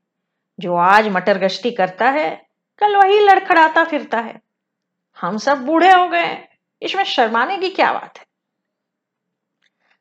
जो 0.61 0.75
आज 0.75 1.09
मटर 1.09 1.39
गश्ती 1.39 1.71
करता 1.71 2.11
है, 2.11 2.31
कल 2.79 2.97
वही 2.97 3.21
लड़खड़ाता 3.21 3.85
फिरता 3.85 4.19
है। 4.19 4.41
हम 5.21 5.39
सब 5.39 5.65
बूढ़े 5.65 5.93
हो 5.93 6.09
गए 6.09 6.37
इसमें 6.83 7.05
शर्माने 7.05 7.59
की 7.59 7.71
क्या 7.71 7.93
बात 7.93 8.19
है? 8.19 8.25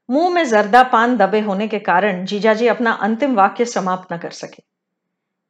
मुँह 0.09 0.29
में 0.29 0.45
जर्दा 0.45 0.83
पान 0.83 1.17
दबे 1.17 1.39
होने 1.39 1.67
के 1.67 1.79
कारण 1.79 2.25
जीजाजी 2.25 2.67
अपना 2.67 2.91
अंतिम 2.91 3.35
वाक्य 3.35 3.65
समाप्त 3.65 4.13
न 4.13 4.17
कर 4.17 4.31
सके। 4.31 4.63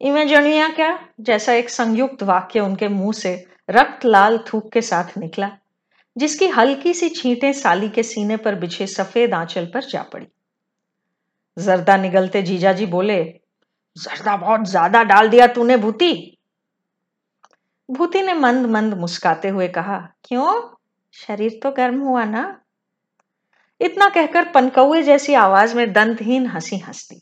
इमेजनिया 0.02 0.68
क्या? 0.70 1.08
जैसा 1.20 1.54
एक 1.54 1.70
संयुक्त 1.70 2.24
वाक्य 2.24 2.60
उनके 2.60 2.88
मुँह 2.88 3.13
से 3.13 3.48
रक्त 3.70 4.06
लाल 4.06 4.38
थूक 4.38 4.72
के 4.72 4.82
साथ 4.82 5.18
निकला, 5.18 5.50
जिसकी 6.18 6.48
हल्की 6.48 6.94
सी 6.94 7.10
छींटें 7.10 7.54
साली 7.54 7.89
के 7.89 8.04
सीने 8.04 8.38
पर 8.38 8.56
बिछे 8.56 8.88
सफ़ेद 8.88 9.34
आंचल 9.34 9.66
पर 9.66 9.84
जा 9.84 10.04
पड़ी। 10.04 10.28
जर्दा 11.58 11.98
निगलते 11.98 12.42
जीजाजी 12.42 12.86
बोले 12.86 13.39
जर्दा 13.97 14.38
बहुत 14.38 14.67
ज़्यादा 14.67 15.03
डाल 15.03 15.29
दिया 15.29 15.47
तूने 15.47 15.77
भूती। 15.77 16.38
भूति 17.89 18.21
ने 18.21 18.34
मंद 18.34 18.65
मंद 18.65 18.93
मुस्काते 18.93 19.47
हुए 19.49 19.67
कहा, 19.67 19.97
क्यों? 20.23 20.77
शरीर 21.13 21.60
तो 21.63 21.71
गर्म 21.71 21.99
हुआ 21.99 22.23
ना? 22.25 22.60
इतना 23.82 24.10
कहकर 24.10 24.51
पनकौए 24.51 25.01
जैसी 25.03 25.34
आवाज़ 25.34 25.75
में 25.75 25.93
दंतहीन 25.93 26.47
हँसी 26.47 26.77
हंसती। 26.77 27.21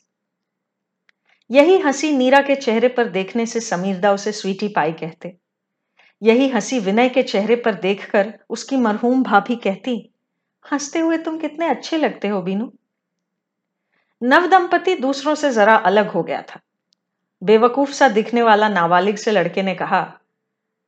यही 1.50 1.78
हँसी 1.78 2.12
नीरा 2.12 2.42
के 2.42 2.56
चेहरे 2.56 2.88
पर 2.88 3.08
देखने 3.10 3.46
से 3.46 3.60
समीरदा 3.60 4.14
उसे 4.14 4.32
स्वीटी 4.32 4.68
पाई 4.68 4.92
कहते। 4.92 5.38
यही 6.22 6.50
हँसी 6.50 6.80
विनय 6.80 7.10
के 7.10 7.24
चेहरे 7.24 7.56
पर 7.56 7.74
देखकर 7.74 8.34
उसकी 8.50 8.78
मरहूम 8.78 9.24
भाभी 9.24 9.56
कहती, 9.56 10.14
हँसते 10.66 11.00
हुए 11.00 11.18
तुम 11.18 11.38
कितने 11.38 11.70
अच्छे 11.70 11.98
लगते 11.98 12.28
हो, 12.28 12.42
बीनू। 12.42 12.72
नव 14.24 14.48
दंपति 14.48 14.96
दूसरों 14.96 15.36
से 15.36 15.52
जरा 15.52 15.76
अलग 15.76 16.10
हो 16.10 16.24
गया 16.24 16.42
था। 16.42 16.60
बेवकूफ़ 17.44 17.92
सा 17.92 18.08
दिखने 18.08 18.42
वाला 18.42 18.70
नाबालिग 18.70 19.16
से 19.16 19.32
लड़के 19.32 19.64
ने 19.64 19.76
कहा, 19.76 20.20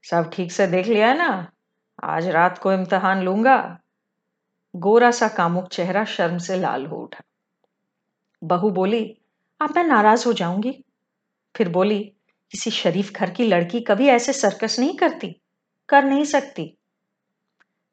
सब 0.03 0.29
ठीक 0.33 0.51
से 0.51 0.67
देख 0.67 0.87
लिया 0.87 1.07
है 1.07 1.17
ना? 1.17 1.51
आज 2.03 2.27
रात 2.27 2.57
को 2.57 2.73
इम्तहान 2.73 3.21
लूँगा। 3.21 3.79
गोरा 4.75 5.11
सा 5.11 5.27
कामुक 5.27 5.67
चेहरा 5.67 6.05
शर्म 6.05 6.37
से 6.37 6.57
लाल 6.57 6.85
हो 6.85 6.95
उठा। 6.95 7.23
बहू 8.43 8.69
बोली, 8.69 9.17
आप 9.61 9.73
मैं 9.75 9.83
नाराज़ 9.83 10.25
हो 10.25 10.33
जाऊँगी। 10.33 10.83
फिर 11.55 11.69
बोली, 11.69 11.99
किसी 12.51 12.71
शरीफ 12.71 13.11
घर 13.11 13.29
की 13.29 13.43
लड़की 13.43 13.79
कभी 13.79 14.07
ऐसे 14.07 14.33
सर्कस 14.33 14.79
नहीं 14.79 14.97
करती, 14.97 15.41
कर 15.89 16.03
नहीं 16.03 16.23
सकती। 16.23 16.77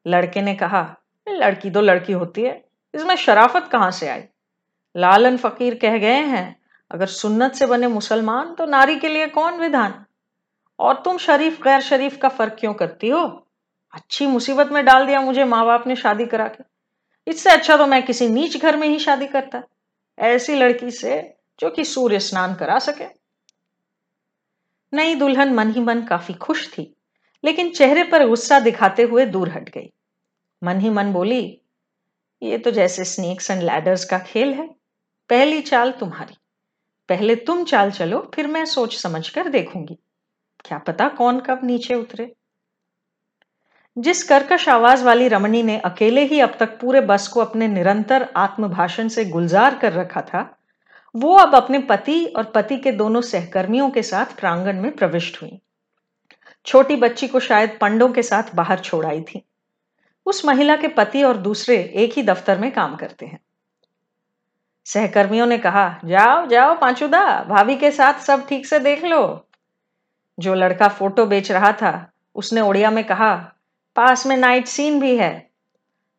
लड़के 0.07 0.41
ने 0.41 0.55
कहा, 0.55 0.95
लड़की 1.29 1.71
तो 1.71 1.81
लड़की 1.81 2.13
होती 2.13 2.41
है, 2.41 2.65
इसमें 2.95 3.15
शराफत 3.15 3.69
कहाँ 3.71 3.91
से 3.91 4.09
आई? 4.09 4.23
लालन 4.95 5.37
फकीर 5.37 5.75
कह 5.75 5.97
गए 5.97 6.21
हैं, 6.25 6.55
अगर 6.91 7.07
सुन्नत 7.07 7.53
से 7.53 7.65
बने 7.65 7.87
मुसलमान 7.87 8.53
तो 8.55 8.65
नारी 8.65 8.95
के 8.95 9.07
लिए 9.07 9.27
कौन 9.27 9.59
विधान? 9.59 9.93
और 10.79 11.01
तुम 11.05 11.17
शरीफ, 11.17 11.61
गैर 11.63 11.81
शरीफ 11.81 12.17
का 12.17 12.29
फ़र्क 12.29 12.55
क्यों 12.59 12.73
करती 12.73 13.09
हो? 13.09 13.23
अच्छी 13.93 14.27
मुसीबत 14.27 14.69
में 14.71 14.83
डाल 14.85 15.05
दिया 15.07 15.21
मुझे 15.21 15.43
माँ 15.43 15.65
बाप 15.65 15.87
ने 15.87 15.95
शादी 15.95 16.25
करा 16.25 16.47
के। 16.47 16.63
इससे 17.27 17.49
अच्छा 17.49 17.77
तो 17.77 17.85
मैं 17.87 18.01
किसी 18.03 18.27
नीच 18.29 18.57
घर 18.57 18.77
में 18.77 18.87
ही 18.87 18.99
शादी 18.99 19.27
करता, 19.27 19.61
ऐसी 20.17 20.55
लड़की 20.55 20.91
से 20.91 21.21
जो 21.59 21.69
कि 21.69 21.83
सूर्य 21.83 22.19
स्नान 22.19 22.55
करा 22.55 22.77
सके। 22.79 23.05
नई 24.93 25.15
दुल्हन 25.15 25.53
मन 25.53 25.71
ही 25.71 25.81
मन 25.81 26.01
काफ़ी 26.01 26.33
खुश 26.33 26.67
थी, 26.69 26.93
लेकिन 27.43 27.69
चेहरे 27.69 28.03
पर 28.03 28.27
गुस्सा 28.27 28.59
दिखाते 28.59 29.03
हुए 29.03 29.25
दूर 29.25 29.49
हट 29.49 29.69
गई। 29.69 29.89
मन 30.61 30.79
ही 30.79 30.89
मन 30.89 31.13
बोली, 31.13 31.61
ये 32.41 32.57
तो 32.57 32.71
जैसे 32.71 33.03
स्नेक्स 33.05 33.51
एंड 33.51 33.61
लैडर्स 33.63 34.05
का 34.05 34.19
खेल 34.19 34.53
है। 34.53 34.69
पहली 35.31 35.61
चाल 35.61 35.91
तुम्हारी। 35.91 36.37
पहले 37.09 37.35
तुम 37.35 37.63
चाल 37.63 37.91
चलो, 37.91 38.31
फिर 38.35 38.47
मैं 38.47 38.65
सोच 38.65 38.97
समझ 38.97 39.29
कर 39.29 39.47
देखूँगी। 39.47 39.97
क्या 40.65 40.77
पता 40.77 41.07
कौन 41.07 41.39
कब 41.39 41.59
नीचे 41.63 41.95
उतरे। 41.95 42.35
जिस 43.97 44.23
कर्कश 44.23 44.69
आवाज़ 44.69 45.03
वाली 45.03 45.27
रमणी 45.27 45.63
ने 45.63 45.77
अकेले 45.77 46.25
ही 46.25 46.39
अब 46.39 46.57
तक 46.59 46.79
पूरे 46.79 47.01
बस 47.01 47.27
को 47.27 47.39
अपने 47.39 47.67
निरंतर 47.67 48.33
आत्मभाषण 48.35 49.07
से 49.07 49.25
गुलजार 49.25 49.77
कर 49.77 49.93
रखा 49.93 50.21
था, 50.21 50.57
वो 51.15 51.35
अब 51.35 51.55
अपने 51.55 51.79
पति 51.79 52.25
और 52.25 52.43
पति 52.43 52.77
के 52.77 52.91
दोनों 52.91 53.21
सहकर्मियों 53.21 53.89
के 53.89 54.03
साथ 54.03 54.25
प्रांगण 54.25 54.81
में 54.81 54.91
प्रविष्ट 54.91 55.41
हुई। 55.41 55.61
छोटी 56.65 56.95
बच्ची 56.95 57.27
को 57.27 57.39
शायद 57.39 57.77
पंडों 57.81 58.09
के 58.09 58.23
साथ 58.23 58.55
बाहर 58.55 58.79
छोड़ 58.79 59.05
आई 59.05 59.21
थी। 59.21 59.45
उस 60.25 60.45
महिला 60.45 60.75
के 60.75 60.87
पति 60.87 61.23
और 61.23 61.37
दूसरे 61.37 61.93
एक 61.95 62.13
ही 62.13 62.23
दफ्तर 62.23 62.59
में 62.59 62.71
काम 62.71 62.95
करते 62.95 63.25
हैं। 63.25 63.39
सहकर्मियों 64.85 65.45
ने 65.45 65.57
कहा, 65.57 65.99
जाओ 66.05 66.45
जाओ 66.45 66.79
पांचुदा, 66.79 67.43
भाभी 67.43 67.75
के 67.75 67.91
साथ 67.91 68.13
सब 68.13 68.47
ठीक 68.47 68.65
से 68.65 68.79
देख 68.79 69.03
लो। 69.03 69.47
जो 70.39 70.53
लड़का 70.53 70.87
फ़ोटो 70.87 71.25
बेच 71.25 71.51
रहा 71.51 71.71
था, 71.71 72.11
उसने 72.35 72.61
ओडिया 72.61 72.91
में 72.91 73.03
कहा, 73.03 73.55
पास 73.95 74.25
में 74.25 74.37
नाइट 74.37 74.67
सीन 74.67 74.99
भी 74.99 75.17
है। 75.17 75.49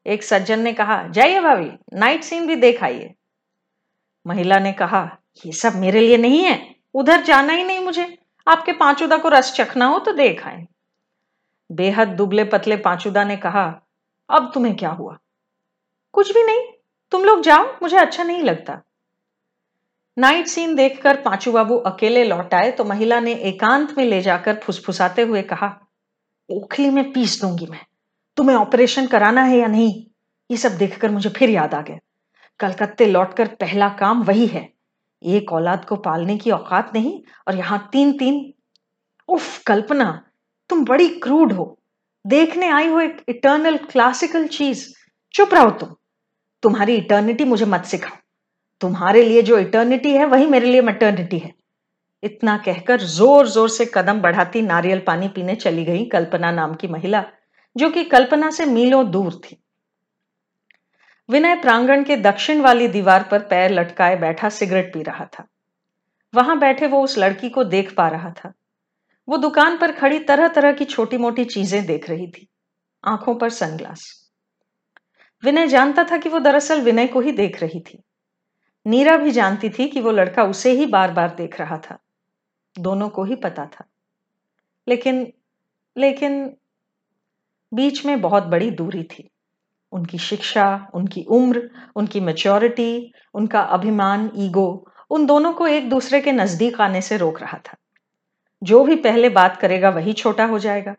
एक 0.06 0.22
सज्जन 0.22 0.60
ने 0.60 0.72
कहा, 0.72 1.08
जाइए 1.08 1.40
भाभी, 1.40 1.70
नाइट 1.94 2.22
सीन 2.22 2.46
भी 2.46 2.56
देख 2.56 2.82
आइए। 2.82 3.14
महिला 4.26 4.58
ने 4.58 4.72
कहा, 4.72 5.16
ये 5.46 5.52
सब 5.52 5.76
मेरे 5.76 6.00
लिए 6.00 6.16
नहीं 6.16 6.44
है, 6.44 6.74
उधर 6.94 7.22
जाना 7.22 7.52
ही 7.52 7.64
नहीं 7.64 7.78
मुझे, 7.78 8.18
आपके 8.48 8.72
पांचुदा 8.72 9.16
को 9.16 9.28
रस 9.28 9.52
चखना 9.52 9.86
हो 9.86 9.98
तो 9.98 10.12
देख 10.12 10.46
आए। 10.46 10.66
बेहद 11.72 12.08
दुबले 12.08 12.44
पतले 12.44 12.76
पांचुदा 12.76 13.24
ने 13.24 13.36
कहा, 13.36 13.80
अब 14.30 14.50
तुम्हें 14.54 14.76
क्या 14.76 14.90
हुआ? 14.90 15.18
कुछ 16.12 16.34
भी 16.34 16.42
नहीं 16.42 16.72
तुम 17.12 17.24
लोग 17.24 17.42
जाओ, 17.42 17.64
मुझे 17.82 17.96
अच्छा 17.96 18.24
नहीं 18.24 18.42
लगता। 18.42 18.80
नाइट 20.16 20.46
सीन 20.46 20.74
देखकर 20.74 21.16
पांचू 21.16 21.52
बाबू 21.52 21.76
अकेले 21.86 22.24
लौट 22.24 22.54
आए 22.54 22.70
तो 22.70 22.84
महिला 22.84 23.20
ने 23.20 23.32
एकांत 23.42 23.96
में 23.98 24.04
ले 24.04 24.20
जाकर 24.22 24.58
फुसफुसाते 24.64 25.22
हुए 25.22 25.42
कहा, 25.42 25.68
ओखली 26.48 26.88
में 26.90 27.12
पीस 27.12 27.40
दूँगी 27.40 27.66
मैं। 27.66 27.84
तुम्हें 28.36 28.56
ऑपरेशन 28.56 29.06
कराना 29.06 29.42
है 29.42 29.58
या 29.58 29.66
नहीं, 29.66 29.92
ये 30.50 30.56
सब 30.56 30.76
देखकर 30.78 31.10
मुझे 31.10 31.30
फिर 31.30 31.50
याद 31.50 31.74
आ 31.74 31.80
गया। 31.80 31.98
कलकत्ते 32.60 33.06
लौटकर 33.06 33.48
पहला 33.60 33.88
काम 33.98 34.22
वही 34.22 34.46
है। 34.46 34.68
एक 35.22 35.52
औलाद 35.52 35.84
को 35.84 35.96
पालने 35.98 36.36
की 36.36 36.50
औकात 36.50 36.90
नहीं, 36.94 37.20
और 37.48 37.56
यहाँ 37.56 37.88
तीन 37.92 38.12
तीन 38.12 38.52
उफ, 39.28 39.62
कल्पना, 39.62 40.22
तुम 40.70 40.84
बड़ी 40.84 41.08
क्रूड 41.18 41.52
हो। 41.52 41.78
देखने 42.24 42.68
आई 42.68 42.88
हो 42.88 43.00
एक 43.00 43.24
इटर्नल 43.28 43.76
क्लासिकल 43.90 44.46
चीज़। 44.48 44.86
चुप 45.34 45.54
रहो 45.54 45.70
तुम। 45.70 45.94
तुम्हारी 46.62 46.96
इटर्निटी 46.96 47.44
मुझे 47.44 47.64
मत 47.64 47.84
सिखाओ। 47.84 48.16
तुम्हारे 48.80 49.22
लिए 49.22 49.42
जो 49.42 49.58
इटर्निटी 49.58 50.12
है, 50.12 50.24
वही 50.24 50.46
मेरे 50.46 50.66
लिए 50.66 50.80
मटर्निटी 50.80 51.38
है। 51.38 51.52
इतना 52.22 52.56
कहकर 52.56 53.00
ज़ोर 53.00 53.48
ज़ोर 53.48 53.68
से 53.68 53.84
कदम 53.86 54.20
बढ़ाती 54.20 54.62
नारियल 54.62 54.98
पानी 54.98 55.28
पीने 55.28 55.54
चली 55.54 55.84
गई 55.84 56.04
कल्पना 56.04 56.50
नाम 56.50 56.74
की 56.74 56.88
महिला, 56.88 57.24
जो 57.76 57.90
कि 57.90 58.04
कल्पना 58.04 58.50
से 58.50 58.66
मीलों 58.66 59.10
दूर 59.10 59.34
थी। 59.34 59.58
विनय 61.28 61.54
प्रांगण 61.54 62.04
के 62.04 62.16
दक्षिण 62.16 62.60
वाली 62.60 62.88
दीवार 62.88 63.28
पर 63.30 63.38
पैर 63.38 63.70
लटकाए 63.70 64.16
बैठा 64.16 64.48
सिगरेट 64.48 64.92
पी 64.94 65.02
रहा 65.02 65.24
था। 65.24 65.46
वहाँ 66.34 66.58
बैठे 66.58 66.86
वो 66.86 67.02
उस 67.02 67.18
लड़की 67.18 67.50
को 67.50 67.64
देख 67.64 67.94
पा 67.94 68.08
रहा 68.08 68.30
था। 68.30 68.52
वो 69.28 69.36
दुकान 69.36 69.76
पर 69.78 69.92
खड़ी 69.92 70.18
तरह 70.18 70.48
तरह 70.48 70.72
की 70.72 70.84
छोटी 70.84 71.18
मोटी 71.18 71.44
चीज़ें 71.44 71.84
देख 71.86 72.10
रही 72.10 72.26
थी। 72.26 72.48
आँखों 73.04 73.34
पर 73.34 73.50
सनग्लास। 73.50 74.21
विनय 75.44 75.66
जानता 75.66 76.04
था 76.04 76.18
कि 76.18 76.28
वो 76.28 76.38
दरअसल 76.38 76.80
विनय 76.80 77.06
को 77.06 77.20
ही 77.20 77.32
देख 77.32 77.62
रही 77.62 77.80
थी। 77.80 78.02
नीरा 78.86 79.16
भी 79.16 79.30
जानती 79.30 79.70
थी 79.70 79.88
कि 79.88 80.00
वो 80.00 80.10
लड़का 80.10 80.42
उसे 80.42 80.70
ही 80.70 80.86
बार 80.86 81.12
बार 81.12 81.34
देख 81.34 81.60
रहा 81.60 81.78
था। 81.78 81.98
दोनों 82.78 83.08
को 83.08 83.24
ही 83.24 83.34
पता 83.34 83.66
था। 83.66 83.84
लेकिन 84.88 85.32
लेकिन 85.96 86.56
बीच 87.74 88.06
में 88.06 88.20
बहुत 88.20 88.42
बड़ी 88.42 88.70
दूरी 88.70 89.02
थी। 89.02 89.30
उनकी 89.92 90.18
शिक्षा, 90.18 90.90
उनकी 90.94 91.22
उम्र, 91.22 91.70
उनकी 91.96 92.20
मेच्योरिटी 92.20 93.12
उनका 93.34 93.60
अभिमान 93.60 94.30
ईगो 94.36 94.88
उन 95.10 95.26
दोनों 95.26 95.52
को 95.52 95.66
एक 95.66 95.88
दूसरे 95.88 96.20
के 96.20 96.32
नज़दीक 96.32 96.80
आने 96.80 97.00
से 97.00 97.16
रोक 97.16 97.40
रहा 97.40 97.58
था। 97.58 97.76
जो 98.62 98.84
भी 98.84 98.96
पहले 98.96 99.28
बात 99.28 99.56
करेगा 99.56 99.90
वही 99.90 100.12
छोटा 100.12 100.44
हो 100.44 100.58
जाएगा। 100.58 100.94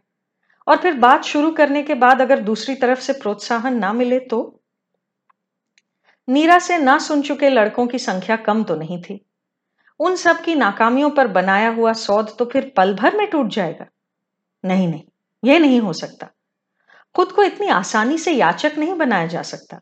और 0.68 0.78
फिर 0.78 0.94
बात 0.94 1.24
शुरू 1.24 1.52
करने 1.52 1.84
के 1.84 1.94
बाद 1.94 2.22
अगर 2.22 2.40
दूसरी 2.40 2.76
तरफ़ 2.76 3.00
से 3.00 3.14
प्रोत्साहन 3.14 3.78
ना 3.78 3.94
मिले 3.94 4.20
तो? 4.20 4.60
नीरा 6.30 6.60
से 6.60 6.78
ना 6.78 6.98
सुन 6.98 7.22
चुके 7.22 7.50
लड़कों 7.50 7.88
की 7.88 8.00
संख्या 8.00 8.36
कम 8.36 8.64
तो 8.64 8.76
नहीं 8.76 9.02
थी। 9.02 9.26
उन 10.00 10.16
सब 10.16 10.42
की 10.42 10.56
नाकामियों 10.56 11.10
पर 11.10 11.28
बनाया 11.28 11.70
हुआ 11.70 11.94
सौद 11.94 12.36
तो 12.40 12.46
फिर 12.46 12.74
पल 12.78 12.94
भर 12.94 13.18
में 13.18 13.30
टूट 13.30 13.48
जाएगा। 13.48 13.86
नहीं 14.66 14.88
नहीं 14.88 15.04
यह 15.44 15.60
नहीं 15.60 15.80
हो 15.80 15.94
सकता। 15.94 16.30
खुद 17.16 17.32
को 17.32 17.44
इतनी 17.44 17.68
आसानी 17.68 18.18
से 18.18 18.32
याचक 18.32 18.72
नहीं 18.78 18.94
बनाया 18.94 19.28
जा 19.28 19.42
सकता। 19.42 19.82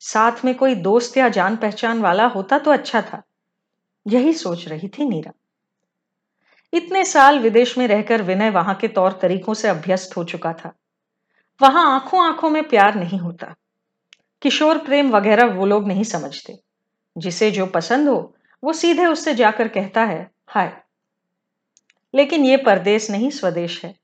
साथ 0.00 0.32
में 0.44 0.54
कोई 0.54 0.74
दोस्त 0.74 1.16
या 1.16 1.28
जान 1.28 1.56
पहचान 1.56 2.00
वाला 2.00 2.26
होता 2.26 2.58
तो 2.58 2.70
अच्छा 2.70 3.02
था। 3.02 3.22
यही 4.06 4.32
सोच 4.32 4.68
रही 4.68 4.88
थी 4.88 5.08
नीरा। 5.08 5.32
इतने 6.72 7.04
साल 7.04 7.38
विदेश 7.38 7.78
में 7.78 7.88
रहकर 7.88 8.22
विनय 8.22 8.50
वहाँ 8.50 8.74
के 8.74 8.88
तौर 8.88 9.18
तरीकों 9.22 9.54
से 9.54 9.68
अभ्यस्त 9.68 10.16
हो 10.16 10.24
चुका 10.24 10.52
था। 10.52 10.74
वहाँ 11.62 11.94
आँखों 11.94 12.24
आँखों 12.24 12.50
में 12.50 12.68
प्यार 12.68 12.94
नहीं 12.94 13.18
होता। 13.18 13.54
किशोर 14.42 14.78
प्रेम 14.78 15.10
वगैरह 15.10 15.44
वो 15.44 15.66
लोग 15.66 15.88
नहीं 15.88 16.04
समझते। 16.04 16.58
जिसे 17.18 17.50
जो 17.50 17.66
पसंद 17.66 18.08
हो, 18.08 18.34
वो 18.64 18.72
सीधे 18.72 19.06
उससे 19.06 19.34
जाकर 19.34 19.68
कहता 19.68 20.04
है, 20.04 20.30
हाय। 20.46 20.82
लेकिन 22.14 22.44
ये 22.44 22.56
परदेश 22.56 23.10
नहीं, 23.10 23.30
स्वदेश 23.30 23.84
है। 23.84 23.94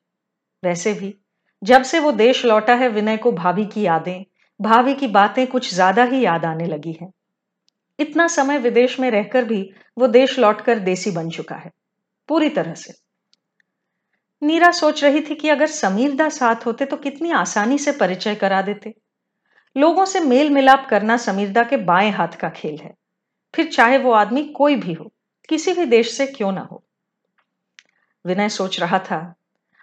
वैसे 0.65 0.93
भी, 0.93 1.15
जब 1.63 1.83
से 1.83 1.99
वो 1.99 2.13
देश 2.13 2.45
लौटा 2.45 2.75
है, 2.75 2.89
विनय 2.89 3.17
को 3.17 3.33
भाभी 3.33 3.65
की 3.65 3.83
यादें, 3.83 4.25
भाभी 4.61 4.95
की 4.95 5.07
बातें 5.07 5.47
कुछ 5.47 5.75
ज़्यादा 5.75 6.05
ही 6.05 6.25
याद 6.25 6.45
आने 6.45 6.67
लगी 6.67 6.99
है। 7.03 7.11
इतना 7.99 8.27
समय 8.27 8.59
विदेश 8.59 9.01
में 9.01 9.11
रहकर 9.11 9.45
भी 9.45 9.71
वो 9.99 10.07
देश 10.07 10.39
लौटकर 10.39 10.79
देसी 10.79 11.11
बन 11.11 11.31
चुका 11.31 11.57
है। 11.57 11.71
पूरी 12.29 12.49
तरह 12.49 12.75
से। 12.75 12.95
नीरा 14.43 14.71
सोच 14.71 15.03
रही 15.05 15.21
थी 15.21 15.35
कि 15.35 15.49
अगर 15.49 15.67
समीर 15.67 16.15
दा 16.15 16.29
साथ 16.29 16.67
होते 16.67 16.85
तो 16.85 16.97
कितनी 16.97 17.31
आसानी 17.33 17.79
से 17.79 17.93
परिचय 17.93 18.35
करा 18.35 18.61
देते। 18.63 18.95
लोगों 19.77 20.05
से 20.05 20.21
मेल 20.21 20.51
मिलाप 20.51 20.87
करना 20.91 21.17
समीरदा 21.17 21.63
के 21.63 21.77
बाएँ 21.77 22.11
हाथ 22.11 22.37
का 22.41 22.49
खेल 22.51 22.77
है। 22.79 22.95
फिर 23.55 23.71
चाहे 23.71 23.99
वो 23.99 24.13
आदमी 24.13 24.43
कोई 24.53 24.77
भी 24.77 24.93
हो, 24.93 25.11
किसी 25.49 25.73
भी 25.73 25.85
देश 25.87 26.13
से 26.13 26.27
क्यों 26.27 26.53
ना 26.53 26.61
हो। 26.63 26.83
विनय 28.25 28.49
सोच 28.49 28.81
रहा 28.81 28.99
था, 29.01 29.35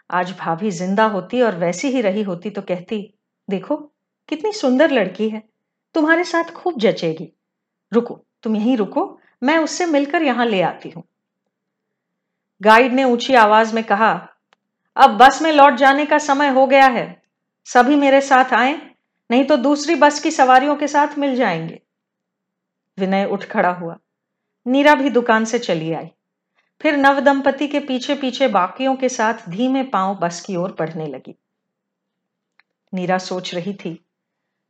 आज 0.09 0.31
भाभी 0.39 0.71
ज़िंदा 0.71 1.05
होती 1.05 1.41
और 1.41 1.55
वैसी 1.55 1.87
ही 1.87 2.01
रही 2.01 2.23
होती 2.23 2.49
तो 2.49 2.61
कहती, 2.61 3.01
देखो, 3.47 3.75
कितनी 4.29 4.51
सुंदर 4.51 4.91
लड़की 4.91 5.29
है, 5.29 5.41
तुम्हारे 5.95 6.23
साथ 6.23 6.51
खूब 6.53 6.79
जचेगी। 6.79 7.31
रुको, 7.91 8.19
तुम 8.43 8.55
यहीं 8.55 8.77
रुको, 8.77 9.19
मैं 9.41 9.57
उससे 9.57 9.85
मिलकर 9.85 10.23
यहाँ 10.23 10.45
ले 10.45 10.61
आती 10.61 10.89
हूँ। 10.89 11.03
गाइड 12.63 12.93
ने 12.93 13.03
ऊँची 13.03 13.33
आवाज़ 13.35 13.75
में 13.75 13.83
कहा, 13.83 14.29
अब 14.97 15.09
बस 15.09 15.41
में 15.41 15.51
लौट 15.51 15.73
जाने 15.73 16.05
का 16.05 16.17
समय 16.17 16.47
हो 16.47 16.67
गया 16.67 16.85
है। 16.85 17.23
सभी 17.65 17.95
मेरे 17.95 18.21
साथ 18.21 18.53
आए, 18.53 18.91
नहीं 19.31 19.45
तो 19.45 19.57
दूसरी 19.57 19.95
बस 19.95 20.19
की 20.19 20.31
सवारियों 20.31 20.75
के 20.75 20.87
साथ 20.87 21.17
मिल 21.17 21.35
जाएँगे। 21.35 21.81
विनय 22.99 23.25
उठ 23.25 23.45
खड़ा 23.45 23.69
हुआ। 23.69 23.97
नीरा 24.67 24.95
भी 24.95 25.09
दुकान 25.09 25.45
से 25.45 25.59
चली 25.59 25.93
आई। 25.93 26.07
फिर 26.81 26.97
नव 26.97 27.19
दंपति 27.19 27.67
के 27.67 27.79
पीछे 27.79 28.15
पीछे 28.15 28.47
बाकियों 28.47 28.95
के 28.95 29.09
साथ 29.09 29.33
धीमे 29.49 29.83
पाँव 29.83 30.15
बस 30.15 30.41
की 30.41 30.55
ओर 30.55 30.75
बढ़ने 30.79 31.07
लगी। 31.07 31.35
नीरा 32.93 33.17
सोच 33.17 33.55
रही 33.55 33.73
थी, 33.73 34.05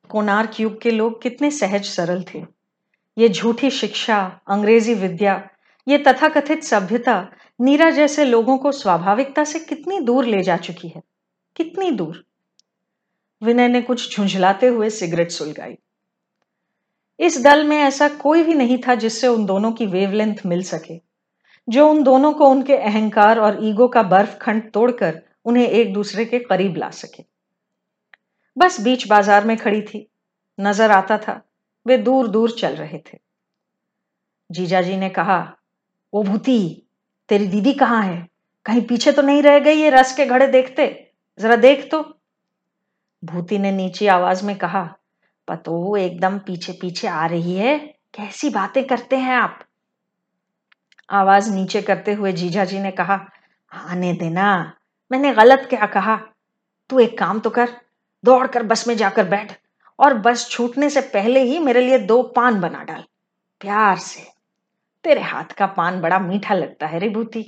कोणार्क 0.09 0.59
युग 0.59 0.81
के 0.81 0.91
लोग 0.91 1.21
कितने 1.21 1.51
सहज 1.51 1.85
सरल 1.85 2.25
थे। 2.33 2.45
ये 3.17 3.29
झूठी 3.29 3.69
शिक्षा, 3.69 4.39
अंग्रेज़ी 4.47 4.93
विद्या, 4.93 5.49
ये 5.87 5.97
तथाकथित 5.97 6.63
सभ्यता 6.63 7.27
नीरा 7.63 7.89
जैसे 7.89 8.25
लोगों 8.25 8.57
को 8.57 8.71
स्वाभाविकता 8.71 9.43
से 9.43 9.59
कितनी 9.59 9.99
दूर 9.99 10.25
ले 10.25 10.43
जा 10.43 10.57
चुकी 10.57 10.87
है? 10.87 11.03
कितनी 11.55 11.91
दूर? 11.91 12.25
विनय 13.43 13.67
ने 13.67 13.81
कुछ 13.81 14.17
झुंझलाते 14.17 14.67
हुए 14.67 14.89
सिगरेट 14.89 15.31
सुलगाई। 15.31 15.77
इस 17.19 17.43
दल 17.43 17.63
में 17.63 17.77
ऐसा 17.77 18.07
कोई 18.07 18.43
भी 18.43 18.53
नहीं 18.53 18.77
था 18.87 18.95
जिससे 18.95 19.27
उन 19.27 19.45
दोनों 19.45 19.71
की 19.71 19.85
वेवलेंथ 19.85 20.35
मिल 20.45 20.63
सके। 20.63 21.01
जो 21.69 21.89
उन 21.89 22.03
दोनों 22.03 22.33
को 22.33 22.49
उनके 22.49 22.77
अहंकार 22.77 23.39
और 23.39 23.57
ईगो 23.63 23.87
का 23.87 24.03
बर्फ़ 24.03 24.37
खंड 24.37 24.71
तोड़कर 24.71 25.21
उन्हें 25.45 25.67
एक 25.67 25.93
दूसरे 25.93 26.25
के 26.25 26.39
करीब 26.39 26.77
ला 26.77 26.89
सके। 26.89 27.23
बस 28.57 28.81
बीच 28.81 29.07
बाज़ार 29.07 29.45
में 29.45 29.57
खड़ी 29.57 29.81
थी। 29.81 30.11
नज़र 30.59 30.91
आता 30.91 31.17
था। 31.17 31.41
वे 31.87 31.97
दूर 31.97 32.27
दूर 32.27 32.51
चल 32.51 32.75
रहे 32.75 32.99
थे। 32.99 33.17
जीजाजी 34.51 34.97
ने 34.97 35.09
कहा 35.09 35.57
ओ 36.13 36.23
भूती 36.23 36.79
तेरी 37.29 37.47
दीदी 37.47 37.73
कहाँ 37.73 38.03
है? 38.03 38.27
कहीं 38.65 38.81
पीछे 38.81 39.11
तो 39.11 39.21
नहीं 39.21 39.43
रह 39.43 39.59
गई 39.59 39.75
ये 39.75 39.89
रस 39.89 40.15
के 40.15 40.25
घड़े 40.25 40.47
देखते? 40.47 41.11
जरा 41.39 41.55
देख 41.55 41.91
तो। 41.91 42.19
भूति 43.25 43.59
ने 43.59 43.71
नीची 43.71 44.07
आवाज़ 44.07 44.45
में 44.45 44.57
कहा 44.57 44.97
पतो 45.47 45.97
एकदम 45.97 46.39
पीछे 46.39 46.73
पीछे 46.73 47.07
आ 47.07 47.25
रही 47.25 47.55
है। 47.55 47.79
कैसी 48.13 48.49
बातें 48.49 48.87
करते 48.87 49.15
हैं 49.17 49.35
आप? 49.35 49.59
आवाज़ 51.09 51.53
नीचे 51.53 51.81
करते 51.81 52.13
हुए 52.13 52.31
जीजा 52.31 52.65
जी 52.65 52.79
ने 52.79 52.91
कहा, 52.91 53.29
आने 53.73 54.13
देना। 54.13 54.73
मैंने 55.11 55.33
गलत 55.33 55.67
क्या 55.69 55.85
कहा? 55.85 56.21
तू 56.89 56.99
एक 56.99 57.17
काम 57.17 57.39
तो 57.39 57.49
कर। 57.49 57.69
दौड़कर 58.25 58.63
बस 58.63 58.87
में 58.87 58.97
जाकर 58.97 59.23
बैठ 59.23 59.59
और 59.99 60.13
बस 60.13 60.49
छूटने 60.49 60.89
से 60.89 61.01
पहले 61.01 61.43
ही 61.43 61.59
मेरे 61.59 61.81
लिए 61.81 61.99
दो 61.99 62.23
पान 62.23 62.59
बना 62.61 62.83
डाल। 62.83 63.03
प्यार 63.61 63.97
से। 63.97 64.32
तेरे 65.03 65.21
हाथ 65.21 65.53
का 65.53 65.65
पान 65.67 66.01
बड़ा 66.01 66.19
मीठा 66.19 66.53
लगता 66.53 66.87
है 66.87 66.99
रे 66.99 67.09
भूती। 67.09 67.43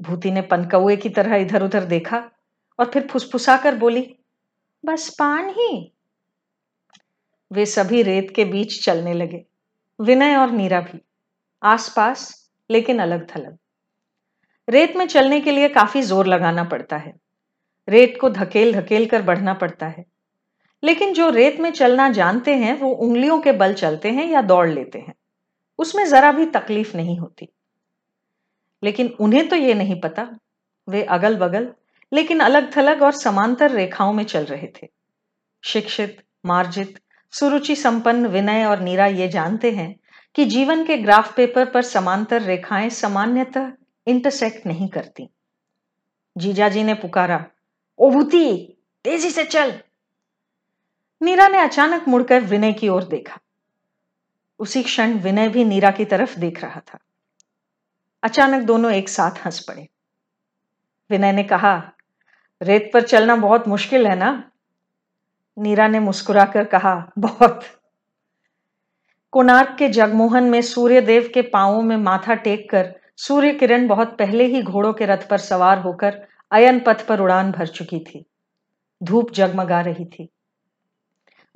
भूती 0.00 0.30
ने 0.30 0.42
पनकौए 0.42 0.96
की 0.96 1.08
तरह 1.08 1.36
इधर 1.36 1.62
उधर 1.62 1.84
देखा 1.84 2.18
और 2.78 2.90
फिर 2.90 3.06
फुसफुसा 3.06 3.56
कर 3.56 3.74
बोली, 3.74 4.16
बस 4.84 5.08
पान 5.18 5.48
ही। 5.48 5.92
वे 7.50 7.66
सभी 7.66 8.02
रेत 8.02 8.32
के 8.36 8.44
बीच 8.44 8.84
चलने 8.84 9.14
लगे, 9.14 9.44
विनय 10.00 10.36
और 10.36 10.50
नीरा 10.50 10.80
भी, 10.80 11.00
आसपास, 11.62 12.50
लेकिन 12.70 12.98
अलग 12.98 13.26
थलग 13.36 13.58
रेत 14.68 14.96
में 14.96 15.06
चलने 15.06 15.40
के 15.40 15.50
लिए 15.50 15.68
काफ़ी 15.68 16.02
ज़ोर 16.02 16.26
लगाना 16.26 16.64
पड़ता 16.64 16.96
है। 16.96 17.12
रेत 17.88 18.18
को 18.20 18.30
धकेल 18.30 18.72
धकेल 18.74 19.06
कर 19.06 19.22
बढ़ना 19.22 19.54
पड़ता 19.54 19.86
है। 19.86 20.04
लेकिन 20.82 21.12
जो 21.14 21.30
रेत 21.30 21.60
में 21.60 21.70
चलना 21.72 22.08
जानते 22.08 22.54
हैं, 22.54 22.78
वो 22.78 22.90
उंगलियों 22.90 23.40
के 23.40 23.52
बल 23.52 23.74
चलते 23.74 24.10
हैं 24.10 24.26
या 24.26 24.42
दौड़ 24.42 24.68
लेते 24.68 24.98
हैं। 24.98 25.14
उसमें 25.78 26.06
जरा 26.06 26.32
भी 26.32 26.46
तकलीफ़ 26.46 26.96
नहीं 26.96 27.18
होती। 27.18 27.48
लेकिन 28.84 29.06
उन्हें 29.20 29.48
तो 29.48 29.56
ये 29.56 29.74
नहीं 29.74 30.00
पता, 30.00 30.38
वे 30.88 31.02
अगल 31.02 31.36
बगल 31.36 31.72
लेकिन 32.12 32.40
अलग 32.40 32.76
थलग 32.76 33.02
और 33.02 33.12
समांतर 33.12 33.70
रेखाओं 33.70 34.12
में 34.12 34.24
चल 34.24 34.44
रहे 34.44 34.66
थे। 34.66 34.88
शिक्षित, 35.64 36.22
मार्जित, 36.46 37.00
सुरुचि 37.32 37.76
संपन्न, 37.76 38.26
विनय 38.26 38.64
और 38.64 38.80
नीरा 38.80 39.06
ये 39.06 39.28
जानते 39.28 39.70
हैं 39.72 40.00
कि 40.34 40.44
जीवन 40.44 40.84
के 40.84 40.96
ग्राफ 40.96 41.36
पेपर 41.36 41.70
पर 41.70 41.82
समांतर 41.82 42.42
रेखाएँ 42.42 42.90
सामान्यतः 42.90 43.72
इंटरसेक्ट 44.06 44.66
नहीं 44.66 44.88
करती। 44.88 45.28
जीजाजी 46.38 46.82
ने 46.82 46.94
पुकारा, 46.94 47.46
ओभूति, 47.98 48.76
तेज़ी 49.04 49.30
से 49.30 49.44
चल! 49.44 49.80
नीरा 51.22 51.48
ने 51.48 51.58
अचानक 51.58 52.08
मुड़कर 52.08 52.40
विनय 52.40 52.72
की 52.72 52.88
ओर 52.88 53.04
देखा। 53.04 53.38
उसी 54.62 54.82
क्षण 54.82 55.18
विनय 55.18 55.48
भी 55.48 55.64
नीरा 55.64 55.90
की 55.90 56.04
तरफ़ 56.04 56.38
देख 56.38 56.64
रहा 56.64 56.80
था। 56.80 56.98
अचानक 58.22 58.62
दोनों 58.62 58.92
एक 58.92 59.08
साथ 59.08 59.30
हंस 59.30 59.60
पड़े। 59.60 59.88
विनय 61.10 61.32
ने 61.32 61.44
कहा, 61.44 61.92
रेत 62.62 62.90
पर 62.94 63.02
चलना 63.02 63.36
बहुत 63.36 63.68
मुश्किल 63.68 64.06
है 64.06 64.16
ना? 64.16 64.50
नीरा 65.58 65.88
ने 65.88 66.00
मुस्कुराकर 66.00 66.64
कहा, 66.64 67.12
बहुत। 67.18 67.64
कोणार्क 69.32 69.76
के 69.78 69.88
जगमोहन 69.88 70.44
में 70.44 70.62
सूर्य 70.62 71.00
देव 71.00 71.30
के 71.34 71.42
पांवों 71.42 71.82
में 71.82 71.96
माथा 71.96 72.34
टेक 72.34 72.70
कर 72.70 72.94
सूर्य 73.16 73.52
किरण 73.54 73.88
बहुत 73.88 74.18
पहले 74.18 74.44
ही 74.44 74.62
घोड़ों 74.62 74.92
के 74.92 75.06
रथ 75.06 75.28
पर 75.28 75.38
सवार 75.38 75.78
होकर 75.78 76.26
अयन 76.52 76.80
पथ 76.80 77.06
पर 77.06 77.20
उड़ान 77.20 77.52
भर 77.52 77.66
चुकी 77.66 78.00
थी। 78.00 78.26
धूप 79.02 79.30
जगमगा 79.30 79.80
रही 79.80 80.04
थी। 80.04 80.28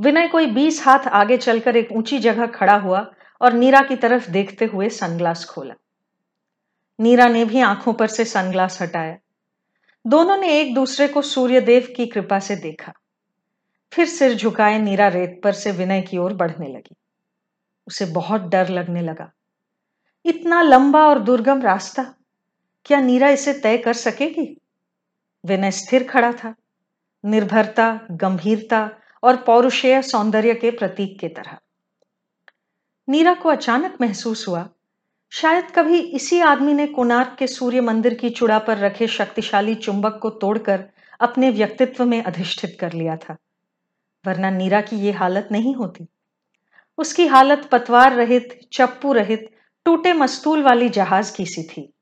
विनय 0.00 0.28
कोई 0.28 0.46
बीस 0.46 0.86
हाथ 0.86 0.98
आगे 0.98 1.36
चलकर 1.36 1.76
एक 1.76 1.92
ऊँची 1.92 2.18
जगह 2.18 2.46
खड़ा 2.46 2.76
हुआ 2.76 3.12
और 3.40 3.52
नीरा 3.52 3.82
की 3.82 3.96
तरफ़ 3.96 4.30
देखते 4.30 4.64
हुए 4.64 4.88
सनग्लास 4.88 5.44
खोला। 5.44 5.74
नीरा 7.00 7.28
ने 7.28 7.44
भी 7.44 7.60
आँखों 7.60 7.92
पर 7.92 8.06
से 8.06 8.24
सनग्लास 8.24 8.82
हटाया। 8.82 9.16
दोनों 10.06 10.36
ने 10.36 10.60
एक 10.60 10.74
दूसरे 10.74 11.08
को 11.08 11.22
सूर्यदेव 11.22 11.94
की 11.96 12.06
कृपा 12.06 12.38
से 12.38 12.56
देखा। 12.56 12.92
फिर 13.92 14.06
सिर 14.06 14.34
झुकाए 14.34 14.78
नीरा 14.78 15.08
रेत 15.08 15.40
पर 15.44 15.52
से 15.52 15.72
विनय 15.72 16.02
की 16.02 16.18
ओर 16.18 16.34
बढ़ने 16.34 16.68
लगी। 16.68 16.96
उसे 17.86 18.04
बहुत 18.04 18.40
डर 18.40 18.68
लगने 18.68 19.00
लगा। 19.00 19.32
इतना 20.24 20.62
लंबा 20.62 21.06
और 21.06 21.18
दुर्गम 21.18 21.62
रास्ता, 21.62 22.14
क्या 22.84 23.00
नीरा 23.00 23.28
इसे 23.28 23.52
तय 23.52 23.78
कर 23.78 23.92
सकेगी? 23.92 24.60
विनय 25.44 25.70
स्थिर 25.70 26.04
खड़ा 26.04 26.32
था। 26.32 26.54
निर्भरता, 27.24 28.00
गंभीरता 28.10 28.90
और 29.22 29.36
पौरुषेय 29.36 30.00
सौंदर्य 30.02 30.54
के 30.54 30.70
प्रतीक 30.70 31.18
की 31.20 31.28
तरह। 31.28 31.56
नीरा 33.08 33.34
को 33.34 33.48
अचानक 33.48 33.96
महसूस 34.00 34.46
हुआ, 34.48 34.68
शायद 35.32 35.70
कभी 35.70 35.98
इसी 35.98 36.40
आदमी 36.40 36.74
ने 36.74 36.86
कोणार्क 36.86 37.36
के 37.38 37.46
सूर्य 37.46 37.80
मंदिर 37.80 38.14
की 38.14 38.30
चुड़ा 38.30 38.58
पर 38.58 38.78
रखे 38.78 39.06
शक्तिशाली 39.06 39.74
चुंबक 39.74 40.18
को 40.22 40.30
तोड़कर 40.30 40.84
अपने 41.20 41.50
व्यक्तित्व 41.50 42.04
में 42.04 42.22
अधिष्ठित 42.22 42.76
कर 42.80 42.92
लिया 42.92 43.16
था, 43.16 43.36
वरना 44.24 44.50
नीरा 44.50 44.80
की 44.80 44.96
ये 44.96 45.12
हालत 45.12 45.48
नहीं 45.52 45.74
होती। 45.74 46.06
उसकी 46.98 47.26
हालत 47.26 47.68
पतवार 47.72 48.14
रहित, 48.14 48.58
चप्पू 48.72 49.12
रहित, 49.12 49.50
टूटे 49.86 50.12
मस्तूल 50.12 50.62
वाली 50.62 50.88
जहाज़ 50.88 51.36
की 51.36 51.46
सी 51.46 51.62
थी। 51.62 51.92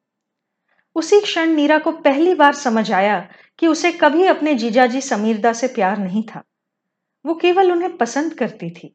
उसी 0.97 1.21
क्षण 1.21 1.49
नीरा 1.49 1.79
को 1.79 1.93
पहली 1.93 2.35
बार 2.35 2.55
समझ 2.55 2.91
आया 2.93 3.19
कि 3.59 3.67
उसे 3.67 3.93
कभी 3.93 4.27
अपने 4.27 4.55
जीजाजी 4.55 5.01
समीरदा 5.01 5.53
से 5.53 5.67
प्यार 5.67 5.99
नहीं 5.99 6.23
था। 6.25 6.43
वो 7.25 7.35
केवल 7.35 7.73
उन्हें 7.73 7.97
पसंद 7.97 8.35
करती 8.35 8.71
थी। 8.71 8.95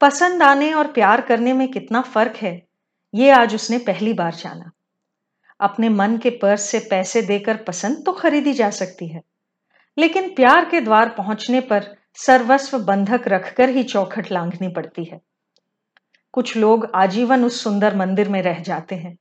पसंद 0.00 0.42
आने 0.42 0.72
और 0.72 0.86
प्यार 0.92 1.20
करने 1.20 1.52
में 1.52 1.66
कितना 1.68 2.00
फ़र्क 2.02 2.36
है, 2.36 2.60
ये 3.14 3.30
आज 3.30 3.54
उसने 3.54 3.78
पहली 3.78 4.12
बार 4.14 4.34
जाना। 4.34 4.70
अपने 5.60 5.88
मन 5.88 6.16
के 6.16 6.30
पर्स 6.32 6.62
से 6.62 6.78
पैसे 6.90 7.22
देकर 7.22 7.56
पसंद 7.62 8.02
तो 8.06 8.12
खरीदी 8.12 8.52
जा 8.52 8.68
सकती 8.72 9.08
है, 9.08 9.22
लेकिन 9.96 10.28
प्यार 10.34 10.68
के 10.70 10.80
द्वार 10.80 11.08
पहुँचने 11.08 11.60
पर 11.62 11.94
सर्वस्व 12.18 12.78
बंधक 12.78 13.28
रखकर 13.28 13.68
ही 13.68 13.82
चौखट 13.84 14.30
लांघनी 14.32 14.68
पड़ती 14.68 15.04
है। 15.04 15.20
कुछ 16.34 16.56
लोग 16.56 16.90
आजीवन 16.94 17.44
उस 17.44 17.62
सुंदर 17.64 17.96
मंदिर 17.96 18.28
में 18.28 18.40
रह 18.42 18.60
जाते 18.62 18.94
हैं। 18.94 19.16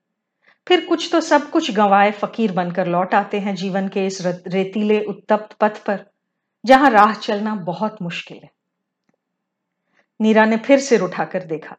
फिर 0.67 0.86
कुछ 0.86 1.09
तो 1.11 1.22
सब 1.22 1.49
कुछ 1.49 1.72
गंवाए 1.72 2.11
फकीर 2.11 2.51
बनकर 2.51 2.88
लौट 2.88 3.13
आते 3.13 3.39
हैं 3.39 3.55
जीवन 3.55 3.88
के 3.88 4.05
इस 4.05 4.22
रेतीले 4.26 5.03
उत्तप्त 5.03 5.55
पथ 5.61 5.84
पर। 5.86 6.05
जहाँ 6.66 6.89
राह 6.89 7.14
चलना 7.14 7.55
बहुत 7.55 8.01
मुश्किल 8.01 8.38
है। 8.38 8.51
नीरा 10.22 10.45
ने 10.45 10.57
फिर 10.57 10.80
सिर 10.80 11.01
उठाकर 11.01 11.43
देखा। 11.43 11.76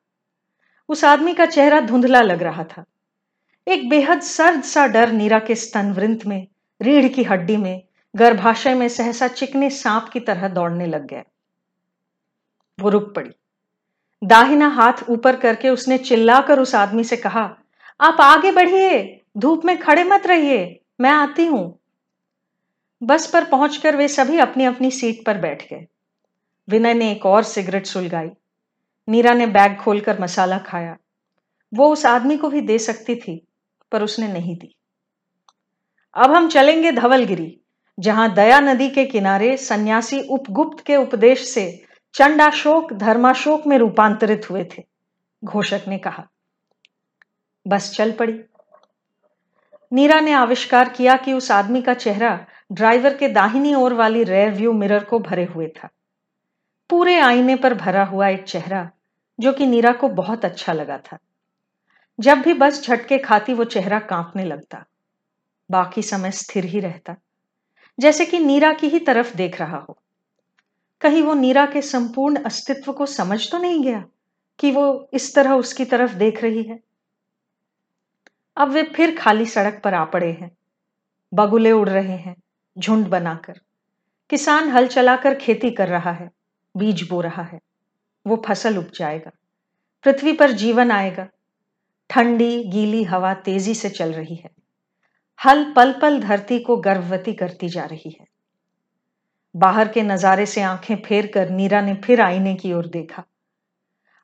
उस 0.89 1.05
आदमी 1.05 1.35
का 1.35 1.47
चेहरा 1.47 1.81
धुंधला 1.81 2.21
लग 2.21 2.43
रहा 2.43 2.65
था। 2.65 2.85
एक 3.69 3.89
बेहद 3.89 4.21
सर्द 4.21 4.63
सा 4.63 4.87
डर 4.87 5.13
नीरा 5.13 5.39
के 5.39 5.55
स्तनवृंत 5.55 6.27
में, 6.27 6.47
रीढ़ 6.83 7.13
की 7.13 7.23
हड्डी 7.23 7.57
में, 7.57 7.83
गर्भाशय 8.17 8.75
में 8.75 8.89
सहसा 8.89 9.29
चिकने 9.29 9.71
सांप 9.71 10.09
की 10.13 10.21
तरह 10.21 10.49
दौड़ने 10.49 10.87
लग 10.87 11.07
गया। 11.07 11.23
वो 12.81 12.89
रुक 12.89 13.15
पड़ी। 13.15 13.31
दाहिना 14.25 14.69
हाथ 14.69 14.93
ऊपर 15.09 15.37
करके 15.37 15.69
उसने 15.69 15.99
चिल्लाकर 15.99 16.59
उस 16.59 16.75
आदमी 16.75 17.05
से 17.05 17.17
कहा, 17.17 17.57
आप 18.01 18.17
आगे 18.21 18.53
बढ़िए, 18.53 19.21
धूप 19.39 19.65
में 19.65 19.79
खड़े 19.79 20.05
मत 20.05 20.27
रहिए, 20.27 20.81
मैं 21.01 21.11
आती 21.11 21.47
हूँ। 21.47 21.80
बस 23.03 23.31
पर 23.31 23.45
पहुंचकर 23.45 23.97
वे 23.97 24.09
सभी 24.09 24.39
अपनी 24.39 24.65
अपनी 24.65 24.91
सीट 24.91 25.27
पर 25.27 25.39
बैठ 25.39 25.71
गए। 25.71 25.87
विनय 26.69 26.95
ने 26.95 27.13
एक 27.13 27.27
और 27.27 27.43
सिगरेट 27.43 27.87
सुलगाई। 27.87 28.31
नीरा 29.09 29.35
ने 29.35 29.47
बैग 29.47 29.77
खोलकर 29.77 30.21
मसाला 30.21 30.59
खाया। 30.59 30.97
वो 31.75 31.93
उस 31.93 32.07
आदमी 32.07 32.37
को 32.37 32.49
भी 32.49 32.61
दे 32.61 32.79
सकती 32.79 33.17
थी, 33.17 33.47
पर 33.93 34.03
उसने 34.03 34.33
नहीं 34.33 34.57
दी। 34.57 34.75
अब 36.15 36.31
हम 36.31 36.49
चलेंगे 36.49 36.93
धवलगिरी, 36.93 37.61
जहाँ 38.01 38.35
दया 38.35 38.61
नदी 38.61 38.91
के 38.91 39.05
किनारे 39.05 39.57
सन्यासी 39.57 40.21
उपगुप्त 40.21 40.87
के 40.87 40.97
उपदेश 40.97 41.49
से 41.49 41.85
चंडाशोक, 42.15 42.93
धर्माशोक 42.93 43.67
में 43.67 43.79
रूपांतरित 43.79 44.51
हुए 44.51 44.65
थे, 44.65 44.85
घोषक 45.45 45.81
ने 45.89 45.99
कहा। 45.99 46.29
बस 47.67 47.93
चल 47.95 48.13
पड़ी। 48.13 48.45
नीरा 49.93 50.21
ने 50.21 50.33
आविष्कार 50.33 50.89
किया 50.89 51.17
कि 51.17 51.33
उस 51.33 51.51
आदमी 51.51 51.83
का 51.83 51.95
चेहरा 51.95 52.47
ड्राइवर 52.73 53.17
के 53.17 53.29
दाहिनी 53.29 53.75
ओर 53.75 53.95
वाली 53.95 54.25
रेयर 54.25 54.51
व्यू 54.51 54.73
मिरर 54.73 55.05
को 55.05 55.19
भरे 55.19 55.45
हुए 55.45 55.69
था। 55.69 55.89
पूरे 56.91 57.21
आईने 57.21 57.57
पर 57.57 57.75
भरा 57.75 58.05
हुआ 58.05 58.29
एक 58.29 58.45
चेहरा, 58.45 58.91
जो 59.41 59.53
कि 59.53 59.67
नीरा 59.67 59.93
को 59.93 60.09
बहुत 60.09 60.45
अच्छा 60.45 60.73
लगा 60.73 60.99
था। 60.99 61.19
जब 62.21 62.39
भी 62.39 62.55
बस 62.55 62.83
झटके 62.83 63.19
खाती 63.19 63.55
वो 63.55 63.65
चेहरा 63.65 63.99
कांपने 63.99 64.45
लगता। 64.45 64.85
बाकी 65.71 66.03
समय 66.03 66.31
स्थिर 66.31 66.65
ही 66.65 66.81
रहता, 66.81 67.17
जैसे 68.01 68.27
कि 68.27 68.39
नीरा 68.39 68.73
की 68.73 68.89
ही 68.89 68.99
तरफ़ 68.99 69.37
देख 69.37 69.61
रहा 69.61 69.77
हो। 69.77 69.99
कहीं 71.01 71.23
वो 71.23 71.35
नीरा 71.35 71.67
के 71.67 71.83
संपूर्ण 71.83 72.37
अस्तित्व 72.37 72.93
को 72.93 73.07
समझ 73.07 73.51
तो 73.51 73.59
नहीं 73.59 73.85
गया 73.85 74.05
कि 74.59 74.73
वो 74.73 75.09
इस 75.13 75.35
तरह 75.35 75.53
उसकी 75.53 75.85
तरफ़ 75.85 76.15
देख 76.15 76.43
रही 76.43 76.63
है। 76.63 76.81
अब 78.57 78.69
वे 78.69 78.83
फिर 78.83 79.17
खाली 79.17 79.47
सड़क 79.47 79.81
पर 79.85 79.95
आ 79.95 80.05
पड़े 80.05 80.33
हैं। 80.33 80.51
बगुले 81.35 81.73
उड़ 81.73 81.89
रहे 81.89 82.17
हैं। 82.17 82.40
झुंड 82.79 83.07
बनाकर। 83.07 83.61
किसान 84.31 84.69
हल 84.69 84.87
चलाकर 84.87 85.35
खेती 85.35 85.71
कर 85.71 85.89
रहा 85.89 86.13
है, 86.13 86.31
बीज 86.77 87.09
बो 87.11 87.21
रहा 87.21 87.43
है। 87.43 87.61
वो 88.27 88.43
फ़सल 88.47 88.79
उपजाएगा, 88.79 89.31
पृथ्वी 90.05 90.33
पर 90.33 90.53
जीवन 90.53 90.91
आएगा। 90.91 91.29
ठंडी, 92.11 92.65
गीली 92.65 93.03
हवा 93.05 93.35
तेज़ी 93.35 93.75
से 93.75 93.91
चल 93.91 94.13
रही 94.13 94.35
है। 94.35 94.51
हल 95.47 95.73
पल 95.77 95.93
पल 95.93 96.21
धरती 96.21 96.59
को 96.59 96.77
गर्भवती 96.77 97.33
करती 97.33 97.69
जा 97.69 97.85
रही 97.85 98.17
है। 98.21 98.27
बाहर 99.57 99.89
के 99.89 100.03
नजारे 100.03 100.47
से 100.47 100.63
आँखें 100.63 100.97
फेर 100.97 101.27
कर 101.27 101.51
नीरा 101.51 101.81
ने 101.81 101.95
फिर 101.95 102.21
आईने 102.21 102.55
की 102.55 102.73
ओर 102.73 102.87
देखा। 102.87 103.25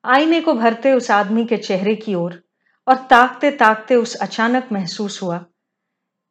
आईने 0.05 0.40
को 0.40 0.55
भरते 0.55 0.92
उस 0.92 1.11
आदमी 1.11 1.44
के 1.47 1.57
चेहरे 1.57 1.94
की 1.94 2.14
ओर 2.14 2.42
और 2.88 2.97
ताकते 2.97 3.51
ताकते 3.51 3.94
उस 3.94 4.14
अचानक 4.14 4.68
महसूस 4.72 5.22
हुआ 5.22 5.38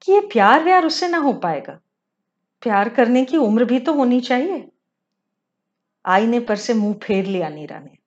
कि 0.01 0.11
ये 0.11 0.20
प्यार 0.20 0.63
व्यार 0.63 0.86
उससे 0.86 1.07
ना 1.07 1.18
हो 1.18 1.34
पाएगा। 1.34 1.80
प्यार 2.62 2.89
करने 2.89 3.26
की 3.26 3.38
उम्र 3.38 3.66
भी 3.66 3.80
तो 3.80 3.93
होनी 3.93 4.22
चाहिए। 4.22 4.72
आईने 6.06 6.39
पर 6.39 6.56
से 6.56 6.74
मुँह 6.74 6.93
फेर 6.93 7.26
लिया 7.26 7.49
नीरा 7.49 7.80
ने। 7.80 7.97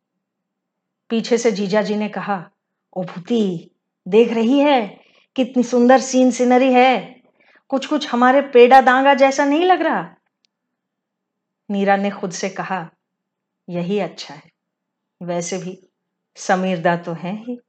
पीछे 1.09 1.39
से 1.39 1.53
जीजा 1.53 1.83
जी 1.83 1.97
ने 1.97 2.09
कहा, 2.09 2.51
ओ 2.97 3.03
भूती, 3.03 3.71
देख 4.09 4.33
रही 4.33 4.59
है? 4.59 5.01
कितनी 5.37 5.63
सुंदर 5.63 5.99
सीन 6.01 6.31
सीनरी 6.31 6.73
है। 6.73 7.23
कुछ 7.69 7.87
कुछ 7.87 8.09
हमारे 8.09 8.41
पेड़ा 8.41 8.81
दांगा 8.81 9.15
जैसा 9.15 9.45
नहीं 9.45 9.63
लग 9.63 9.83
रहा? 9.83 10.15
नीरा 11.71 11.97
ने 11.97 12.11
खुद 12.11 12.31
से 12.31 12.49
कहा, 12.49 12.91
यही 13.69 13.99
अच्छा 13.99 14.35
है। 14.35 14.51
वैसे 15.23 15.59
भी 15.59 15.89
समीरदा 16.37 16.97
तो 16.97 17.13
है 17.13 17.37
ही। 17.45 17.61